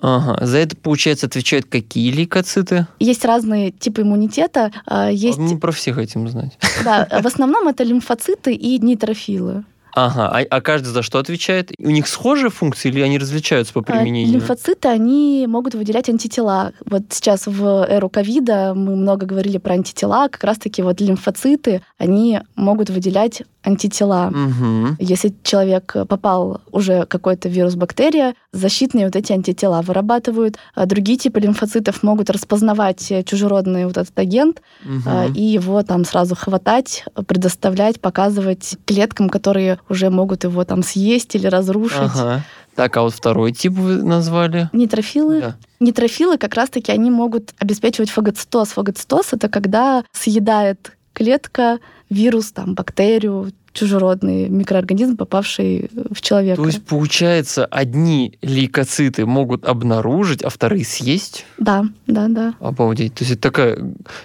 Ага. 0.00 0.44
За 0.44 0.58
это, 0.58 0.76
получается, 0.76 1.26
отвечают 1.26 1.66
какие 1.66 2.12
лейкоциты? 2.12 2.86
Есть 3.00 3.24
разные 3.24 3.70
типы 3.70 4.02
иммунитета. 4.02 4.70
а, 4.86 5.10
Есть, 5.10 5.38
Мы 5.38 5.58
про 5.58 5.72
всех 5.72 5.96
хотим 5.96 6.28
знать. 6.28 6.58
да, 6.84 7.06
в 7.22 7.26
основном 7.26 7.68
это 7.68 7.84
лимфоциты 7.84 8.52
и 8.54 8.78
нейтрофилы. 8.78 9.64
Ага, 9.98 10.28
а, 10.28 10.44
а 10.48 10.60
каждый 10.60 10.88
за 10.88 11.02
что 11.02 11.18
отвечает? 11.18 11.72
У 11.78 11.90
них 11.90 12.06
схожие 12.06 12.50
функции 12.50 12.88
или 12.88 13.00
они 13.00 13.18
различаются 13.18 13.72
по 13.72 13.80
А, 13.80 13.82
применению? 13.82 14.34
Лимфоциты, 14.34 14.88
они 14.88 15.46
могут 15.48 15.74
выделять 15.74 16.08
антитела. 16.08 16.72
Вот 16.86 17.02
сейчас 17.10 17.46
в 17.46 17.86
эру 17.88 18.08
ковида 18.08 18.74
мы 18.74 18.94
много 18.94 19.26
говорили 19.26 19.58
про 19.58 19.74
антитела. 19.74 20.28
Как 20.28 20.44
раз-таки 20.44 20.82
вот 20.82 21.00
лимфоциты, 21.00 21.82
они 21.98 22.40
могут 22.54 22.90
выделять 22.90 23.42
антитела. 23.64 24.30
Мгм. 24.30 24.96
Если 24.98 25.34
человек 25.42 25.94
попал 26.08 26.60
уже 26.70 27.04
какой-то 27.06 27.48
вирус, 27.48 27.74
бактерия, 27.74 28.34
защитные 28.52 29.06
вот 29.06 29.16
эти 29.16 29.32
антитела 29.32 29.82
вырабатывают. 29.82 30.56
А 30.74 30.86
другие 30.86 31.18
типы 31.18 31.40
лимфоцитов 31.40 32.02
могут 32.02 32.30
распознавать 32.30 33.12
чужеродный 33.26 33.84
вот 33.84 33.96
этот 33.96 34.18
агент 34.18 34.62
а, 35.06 35.26
и 35.26 35.42
его 35.42 35.82
там 35.82 36.04
сразу 36.04 36.34
хватать, 36.34 37.04
предоставлять, 37.26 38.00
показывать 38.00 38.76
клеткам, 38.86 39.28
которые 39.28 39.78
уже 39.90 40.10
могут 40.10 40.44
его 40.44 40.64
там 40.64 40.82
съесть 40.82 41.34
или 41.34 41.46
разрушить. 41.46 41.98
Ага. 41.98 42.44
Так, 42.74 42.96
а 42.96 43.02
вот 43.02 43.12
второй 43.12 43.52
тип 43.52 43.72
вы 43.72 44.02
назвали? 44.02 44.70
Нейтрофилы. 44.72 45.40
Да. 45.40 45.56
Нейтрофилы 45.80 46.38
как 46.38 46.54
раз-таки 46.54 46.92
они 46.92 47.10
могут 47.10 47.52
обеспечивать 47.58 48.10
фагоцитоз. 48.10 48.68
Фагоцитоз 48.68 49.32
это 49.32 49.48
когда 49.48 50.04
съедает 50.12 50.92
клетка 51.12 51.80
вирус, 52.08 52.52
там, 52.52 52.74
бактерию, 52.74 53.50
чужеродный 53.72 54.48
микроорганизм, 54.48 55.16
попавший 55.16 55.90
в 56.10 56.20
человека. 56.20 56.60
То 56.60 56.66
есть, 56.66 56.84
получается, 56.84 57.64
одни 57.66 58.38
лейкоциты 58.42 59.26
могут 59.26 59.64
обнаружить, 59.64 60.42
а 60.42 60.48
вторые 60.48 60.84
съесть? 60.84 61.46
Да, 61.58 61.84
да, 62.06 62.28
да. 62.28 62.54
Обалдеть. 62.60 63.14
То 63.14 63.24
есть 63.24 63.32
это 63.32 63.42
такая... 63.42 63.78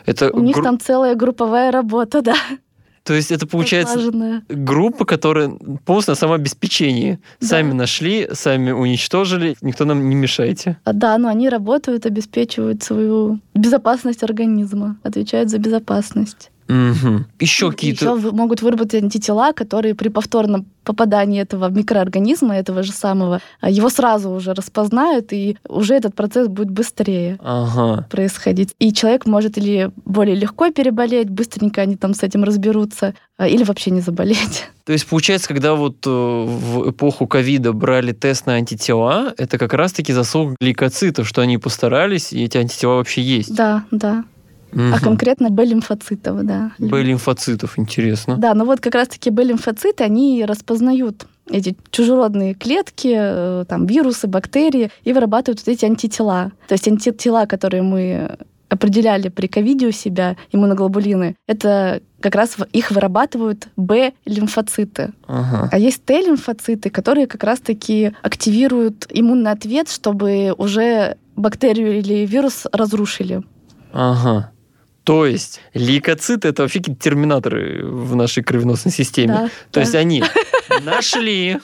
Это 0.06 0.32
У 0.32 0.40
них 0.40 0.56
гру- 0.56 0.64
там 0.64 0.80
целая 0.80 1.16
групповая 1.16 1.72
работа, 1.72 2.22
да. 2.24 2.36
То 3.04 3.14
есть 3.14 3.32
это 3.32 3.46
получается 3.46 3.96
отлаженная. 3.96 4.44
группа, 4.48 5.04
которая 5.06 5.50
полностью 5.86 6.14
на 6.14 6.16
самообеспечении. 6.16 7.20
Да. 7.42 7.48
Сами 7.48 7.74
нашли, 7.74 8.30
сами 8.32 8.72
уничтожили, 8.72 9.56
никто 9.62 9.84
нам 9.86 10.08
не 10.10 10.16
мешайте. 10.16 10.78
А, 10.86 10.94
Да, 10.94 11.18
но 11.18 11.28
они 11.28 11.50
работают, 11.50 12.06
обеспечивают 12.06 12.82
свою 12.82 13.40
безопасность 13.54 14.24
организма, 14.24 14.98
отвечают 15.04 15.50
за 15.50 15.58
безопасность. 15.58 16.50
Мгм. 16.68 17.26
Еще 17.40 17.54
Еще 17.54 17.72
какие-то... 17.72 18.16
могут 18.16 18.62
выработать 18.62 19.04
антитела, 19.04 19.52
которые 19.54 19.96
при 19.96 20.10
повторном 20.10 20.66
попадании 20.84 21.42
этого 21.42 21.70
микроорганизма, 21.70 22.58
этого 22.58 22.84
же 22.84 22.92
самого, 22.92 23.40
а, 23.62 23.70
его 23.70 23.90
сразу 23.90 24.30
уже 24.30 24.54
распознают, 24.54 25.32
и 25.32 25.58
уже 25.68 25.94
этот 25.96 26.14
процесс 26.14 26.48
будет 26.50 26.72
быстрее 26.72 27.38
Ага. 27.42 28.06
происходить. 28.10 28.74
И 28.80 28.92
человек 28.92 29.26
может 29.26 29.58
или 29.58 29.92
более 30.06 30.36
легко 30.36 30.72
переболеть, 30.72 31.30
быстренько 31.30 31.82
они 31.82 31.96
там 31.96 32.14
с 32.14 32.24
этим 32.24 32.44
разберутся, 32.44 33.14
а, 33.38 33.48
или 33.48 33.64
вообще 33.64 33.92
не 33.92 34.02
заболеть. 34.02 34.66
То 34.86 34.92
есть, 34.92 35.08
получается, 35.08 35.48
когда 35.48 35.76
вот 35.76 36.06
э, 36.06 36.10
в 36.10 36.90
эпоху 36.90 37.28
ковида 37.28 37.72
брали 37.72 38.12
тест 38.12 38.46
на 38.46 38.56
антитела, 38.56 39.34
это 39.38 39.58
как 39.58 39.74
раз-таки 39.74 40.12
заслуга 40.12 40.56
гликоцитов, 40.60 41.26
что 41.28 41.42
они 41.42 41.58
постарались, 41.58 42.34
и 42.34 42.44
эти 42.44 42.58
антитела 42.58 42.96
вообще 42.96 43.22
есть. 43.22 43.56
Да, 43.56 43.86
да. 43.92 44.26
Мгм. 44.74 44.94
А 44.94 45.00
конкретно 45.00 45.50
Б-лимфоцитов, 45.50 46.44
да. 46.44 46.72
Б-лимфоцитов, 46.80 47.78
интересно. 47.78 48.38
Да, 48.38 48.54
ну 48.54 48.66
вот 48.66 48.80
как 48.80 48.96
раз-таки 48.96 49.30
Б-лимфоциты, 49.30 50.04
они 50.04 50.44
распознают 50.46 51.28
эти 51.50 51.76
чужеродные 51.92 52.54
клетки, 52.54 53.14
э, 53.16 53.66
там, 53.68 53.86
вирусы, 53.86 54.28
бактерии, 54.28 54.90
и 55.04 55.14
вырабатывают 55.14 55.60
вот 55.66 55.68
эти 55.68 55.86
антитела. 55.86 56.52
То 56.68 56.74
есть 56.74 56.88
антитела, 56.88 57.46
которые 57.46 57.84
мы 57.84 58.38
определяли 58.70 59.30
при 59.30 59.48
ковиде 59.48 59.88
у 59.88 59.92
себя, 59.92 60.36
иммуноглобулины, 60.52 61.36
это 61.48 62.02
как 62.20 62.36
раз 62.36 62.58
их 62.72 62.90
вырабатывают 62.92 63.68
Б-лимфоциты. 63.76 65.14
Ага. 65.28 65.70
А 65.72 65.78
есть 65.78 66.04
Т-лимфоциты, 66.06 66.90
которые 66.90 67.28
как 67.28 67.44
раз-таки 67.44 68.14
активируют 68.24 69.06
иммунный 69.10 69.52
ответ, 69.52 69.90
чтобы 69.90 70.56
уже 70.58 71.18
бактерию 71.36 72.00
или 72.00 72.26
вирус 72.26 72.66
разрушили. 72.72 73.44
Ага. 73.92 74.50
То 75.04 75.26
есть 75.26 75.60
лейкоциты 75.74 76.48
это 76.48 76.62
вообще 76.62 76.80
какие-то 76.80 77.02
терминаторы 77.02 77.86
в 77.86 78.16
нашей 78.16 78.44
кровеносной 78.44 78.92
системе. 78.92 79.34
Да, 79.34 79.46
То 79.48 79.52
да. 79.74 79.82
есть 79.82 79.96
они 79.96 80.24
нашли, 80.84 81.60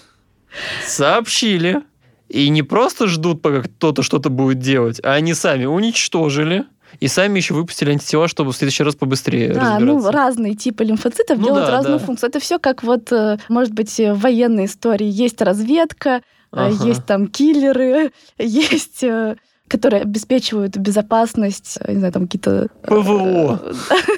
сообщили, 0.86 1.82
и 2.28 2.50
не 2.50 2.64
просто 2.64 3.08
ждут, 3.08 3.42
пока 3.42 3.62
кто-то 3.64 4.04
что-то 4.04 4.30
будет 4.30 4.60
делать, 4.60 5.00
а 5.04 5.14
они 5.14 5.34
сами 5.34 5.66
уничтожили 5.66 6.66
и 7.00 7.08
сами 7.08 7.38
еще 7.38 7.54
выпустили 7.54 7.92
антитела, 7.92 8.28
чтобы 8.28 8.52
в 8.52 8.56
следующий 8.56 8.84
раз 8.84 8.96
побыстрее 8.96 9.54
Да, 9.54 9.80
ну 9.80 10.10
разные 10.10 10.56
типы 10.56 10.84
лимфоцитов 10.84 11.38
Ну 11.38 11.46
делают 11.46 11.68
да, 11.68 11.72
разную 11.72 12.00
да. 12.00 12.06
функцию. 12.06 12.30
Это 12.30 12.40
все 12.40 12.60
как 12.60 12.84
вот, 12.84 13.12
э, 13.12 13.38
может 13.48 13.74
быть, 13.74 14.00
э, 14.00 14.14
в 14.14 14.20
военной 14.22 14.66
истории 14.66 15.08
есть 15.08 15.42
разведка, 15.42 16.10
э, 16.10 16.22
Ага. 16.52 16.88
есть 16.88 17.06
там 17.06 17.28
киллеры, 17.28 18.12
есть 18.40 19.04
которые 19.70 20.02
обеспечивают 20.02 20.78
безопасность, 20.78 21.78
э, 21.82 21.94
не 21.94 22.00
знаю, 22.00 22.14
там 22.14 22.24
какие-то... 22.24 22.68
э, 22.84 22.88
ПВО. 22.88 23.62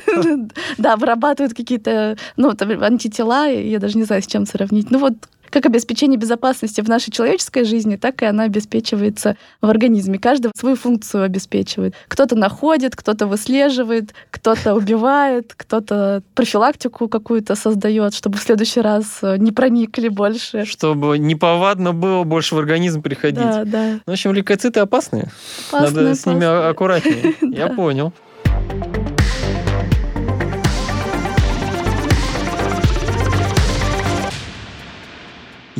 Да, 0.78 0.96
вырабатывают 0.96 1.54
какие-то, 1.54 2.18
ну, 2.38 2.54
там, 2.54 2.84
антитела, 2.84 3.50
я 3.50 3.80
даже 3.80 3.98
не 3.98 4.04
знаю, 4.04 4.22
с 4.22 4.28
чем 4.28 4.46
сравнить. 4.46 4.92
Ну 4.92 5.00
вот 5.00 5.14
как 5.52 5.66
обеспечение 5.66 6.18
безопасности 6.18 6.82
в 6.82 6.90
нашей 6.90 7.12
человеческой 7.12 7.66
жизни, 7.66 7.98
так 7.98 8.24
и 8.24 8.26
она 8.26 8.44
обеспечивается 8.44 9.38
в 9.62 9.70
организме. 9.70 10.18
Каждый 10.18 10.52
свою 10.56 10.76
функцию 10.76 11.24
обеспечивает. 11.24 11.94
Кто-то 12.08 12.36
находит, 12.36 12.96
кто-то 12.96 13.28
выслеживает, 13.28 14.14
кто-то 14.32 14.74
убивает, 14.74 15.54
кто-то 15.56 16.24
профилактику 16.34 17.08
какую-то 17.08 17.56
создает, 17.56 18.14
чтобы 18.14 18.38
в 18.38 18.42
следующий 18.42 18.82
раз 18.82 19.20
э, 19.22 19.38
не 19.38 19.52
проникли 19.52 20.08
больше. 20.08 20.66
Чтобы 20.66 21.20
неповадно 21.20 21.94
было 21.94 22.24
больше 22.24 22.56
в 22.56 22.58
организм 22.58 23.02
приходить. 23.02 23.42
Да, 23.42 23.66
да. 23.66 24.00
В 24.06 24.12
общем, 24.12 24.34
лейкоциты 24.34 24.80
опасные. 24.80 25.30
Опасно, 25.72 26.02
Надо 26.02 26.16
с 26.16 26.26
ними 26.26 26.70
аккуратнее. 26.70 27.36
Я 27.42 27.68
понял. 27.68 28.14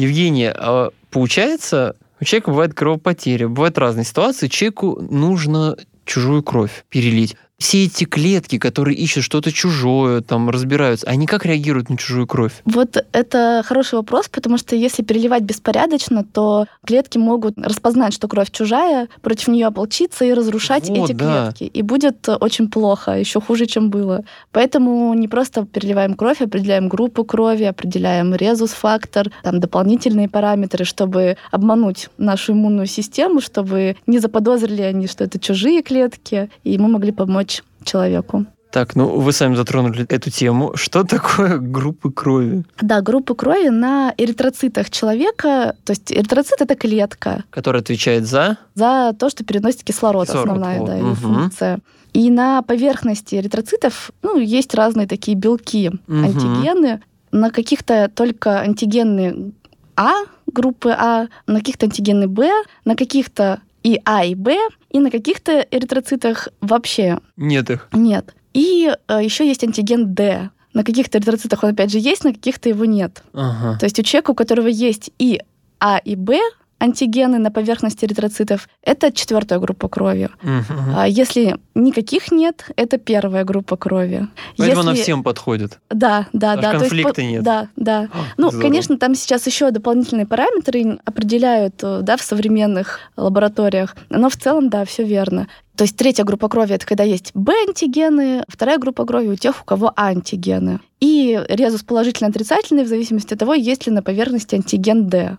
Евгения, 0.02 0.54
а 0.58 0.90
получается, 1.10 1.96
у 2.20 2.24
человека 2.24 2.50
бывает 2.52 2.74
кровопотеря, 2.74 3.48
бывают 3.48 3.78
разные 3.78 4.06
ситуации, 4.06 4.48
человеку 4.48 5.02
нужно 5.02 5.78
чужую 6.06 6.44
кровь 6.44 6.86
перелить. 6.90 7.36
Все 7.62 7.84
эти 7.86 8.06
клетки, 8.06 8.58
которые 8.58 8.98
ищут 8.98 9.24
что-то 9.24 9.52
чужое, 9.52 10.22
там 10.22 10.50
разбираются, 10.50 11.06
они 11.06 11.28
как 11.28 11.46
реагируют 11.46 11.92
на 11.92 11.98
чужую 11.98 12.26
кровь? 12.26 12.54
Вот 12.66 13.06
это 13.12 13.62
хороший 13.64 13.96
вопрос, 13.96 14.30
потому 14.30 14.58
что 14.58 14.76
если 14.76 15.04
переливать 15.04 15.44
беспорядочно, 15.44 16.24
то 16.24 16.66
клетки 16.84 17.20
могут 17.20 17.60
распознать, 17.60 18.16
что 18.16 18.28
кровь 18.28 18.50
чужая, 18.50 19.10
против 19.22 19.50
нее 19.50 19.68
ополчиться 19.68 20.26
и 20.26 20.34
разрушать 20.34 20.90
Вот, 20.90 21.12
эти 21.12 21.16
да. 21.16 21.52
клетки. 21.52 21.66
И 21.66 21.84
будет 21.84 22.28
очень 22.28 22.68
плохо, 22.68 23.12
еще 23.12 23.40
хуже, 23.40 23.68
чем 23.68 23.92
было. 23.92 24.24
Поэтому 24.52 25.14
не 25.14 25.28
просто 25.28 25.64
переливаем 25.64 26.16
кровь, 26.16 26.42
определяем 26.42 26.90
группу 26.90 27.24
крови, 27.24 27.66
определяем 27.66 28.34
резус-фактор, 28.34 29.32
там 29.44 29.60
дополнительные 29.60 30.28
параметры, 30.28 30.84
чтобы 30.84 31.38
обмануть 31.52 32.10
нашу 32.18 32.54
иммунную 32.54 32.88
систему, 32.88 33.40
чтобы 33.40 33.98
не 34.08 34.18
заподозрили 34.18 34.82
они, 34.82 35.06
что 35.06 35.26
это 35.26 35.38
чужие 35.40 35.84
клетки, 35.84 36.50
и 36.64 36.80
мы 36.80 36.88
могли 36.88 37.12
помочь 37.12 37.51
человеку. 37.84 38.46
Так, 38.72 38.96
ну 38.96 39.20
вы 39.20 39.34
сами 39.34 39.56
затронули 39.56 40.06
эту 40.08 40.30
тему. 40.32 40.72
Что 40.76 41.04
такое 41.04 41.58
группы 41.58 42.10
крови, 42.10 42.64
Да, 42.82 43.02
группы 43.02 43.36
крови 43.36 43.68
на 43.70 44.14
эритроцитах 44.18 44.90
человека, 44.90 45.76
то 45.84 45.92
есть 45.92 46.12
эритроцит 46.12 46.62
это 46.62 46.76
клетка 46.76 47.44
которая 47.50 47.82
отвечает 47.82 48.26
за... 48.28 48.58
за 48.76 49.14
то, 49.20 49.30
что 49.30 49.44
переносит 49.44 49.84
кислород, 49.84 50.28
Кислород, 50.28 50.48
основная 50.48 50.80
вот, 50.80 50.88
да, 50.88 50.96
мгм. 50.98 51.16
функция. 51.16 51.80
И 52.14 52.30
на 52.30 52.62
поверхности 52.62 53.36
эритроцитов 53.36 54.12
ну, 54.22 54.38
есть 54.38 54.74
разные 54.74 55.08
такие 55.08 55.36
белки, 55.36 55.92
Мгм. 56.08 56.24
антигены. 56.26 57.02
На 57.34 57.50
каких-то 57.50 58.10
только 58.14 58.60
антигены 58.62 59.52
А, 59.98 60.24
группы 60.48 60.92
А, 60.92 61.28
на 61.48 61.60
каких-то 61.60 61.86
антигены 61.86 62.28
Б, 62.28 62.50
на 62.86 62.96
каких-то 62.96 63.60
и 63.84 64.00
А, 64.06 64.24
и 64.26 64.36
Б, 64.36 64.58
и 64.90 65.00
на 65.00 65.10
каких-то 65.12 65.66
эритроцитах 65.72 66.50
вообще 66.62 67.20
Нет 67.38 67.70
их. 67.70 67.88
нет. 67.94 68.34
И 68.54 68.94
еще 69.10 69.48
есть 69.48 69.64
антиген 69.64 70.14
Д. 70.14 70.50
На 70.74 70.84
каких-то 70.84 71.18
эритроцитах 71.18 71.64
он 71.64 71.72
опять 71.72 71.92
же 71.92 72.00
есть, 72.00 72.24
на 72.24 72.34
каких-то 72.34 72.70
его 72.70 72.86
нет. 72.86 73.24
Ага. 73.34 73.78
То 73.80 73.86
есть 73.86 73.98
у 74.00 74.04
человека, 74.04 74.32
у 74.32 74.36
которого 74.36 74.68
есть 74.68 75.12
и 75.20 75.42
А, 75.80 75.98
и 75.98 76.16
Б 76.16 76.40
антигены 76.82 77.38
на 77.38 77.52
поверхности 77.52 78.06
эритроцитов, 78.06 78.68
это 78.84 79.12
четвертая 79.12 79.60
группа 79.60 79.88
крови. 79.88 80.30
Мгм. 80.42 80.94
А 80.98 81.08
если 81.08 81.58
никаких 81.76 82.32
нет, 82.32 82.66
это 82.76 82.98
первая 82.98 83.44
группа 83.44 83.78
крови. 83.78 84.28
Поэтому 84.58 84.82
она 84.82 84.92
Если- 84.92 85.04
всем 85.04 85.24
подходит. 85.24 85.80
Да, 85.90 86.28
да, 86.34 86.54
Аж 86.54 86.62
да. 86.62 86.72
то 86.72 86.78
есть 86.78 86.90
конфликта 86.90 87.14
по- 87.14 87.22
нет. 87.22 87.44
Да, 87.44 87.68
да. 87.76 88.10
А, 88.12 88.18
Ну, 88.38 88.48
здорово. 88.50 88.62
конечно, 88.68 88.98
там 88.98 89.16
сейчас 89.16 89.46
еще 89.48 89.72
дополнительные 89.72 90.26
параметры 90.26 91.00
определяют, 91.06 91.76
э, 91.84 92.00
да, 92.02 92.18
в 92.18 92.22
современных 92.22 93.00
лабораториях. 93.16 93.96
Но 94.10 94.30
в 94.30 94.36
целом, 94.36 94.70
да, 94.70 94.84
все 94.86 95.04
верно. 95.04 95.48
То 95.78 95.84
есть 95.84 95.96
третья 95.96 96.24
группа 96.26 96.50
крови 96.50 96.74
это 96.76 96.86
когда 96.86 97.04
есть 97.04 97.32
Б-антигены, 97.34 98.44
вторая 98.48 98.78
группа 98.78 99.06
крови 99.06 99.30
у 99.30 99.36
тех, 99.36 99.62
у 99.62 99.66
кого 99.66 99.92
А-антигены. 99.96 100.80
И 101.00 101.42
резус 101.50 101.84
положительно-отрицательный 101.84 102.84
в 102.84 102.88
зависимости 102.88 103.34
от 103.34 103.40
того, 103.40 103.54
есть 103.54 103.88
ли 103.88 103.94
на 103.94 104.04
поверхности 104.04 104.56
антиген 104.56 105.08
Д. 105.08 105.38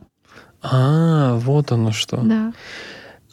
А, 0.62 1.34
вот 1.36 1.72
оно 1.72 1.92
что. 1.92 2.18
Да. 2.18 2.52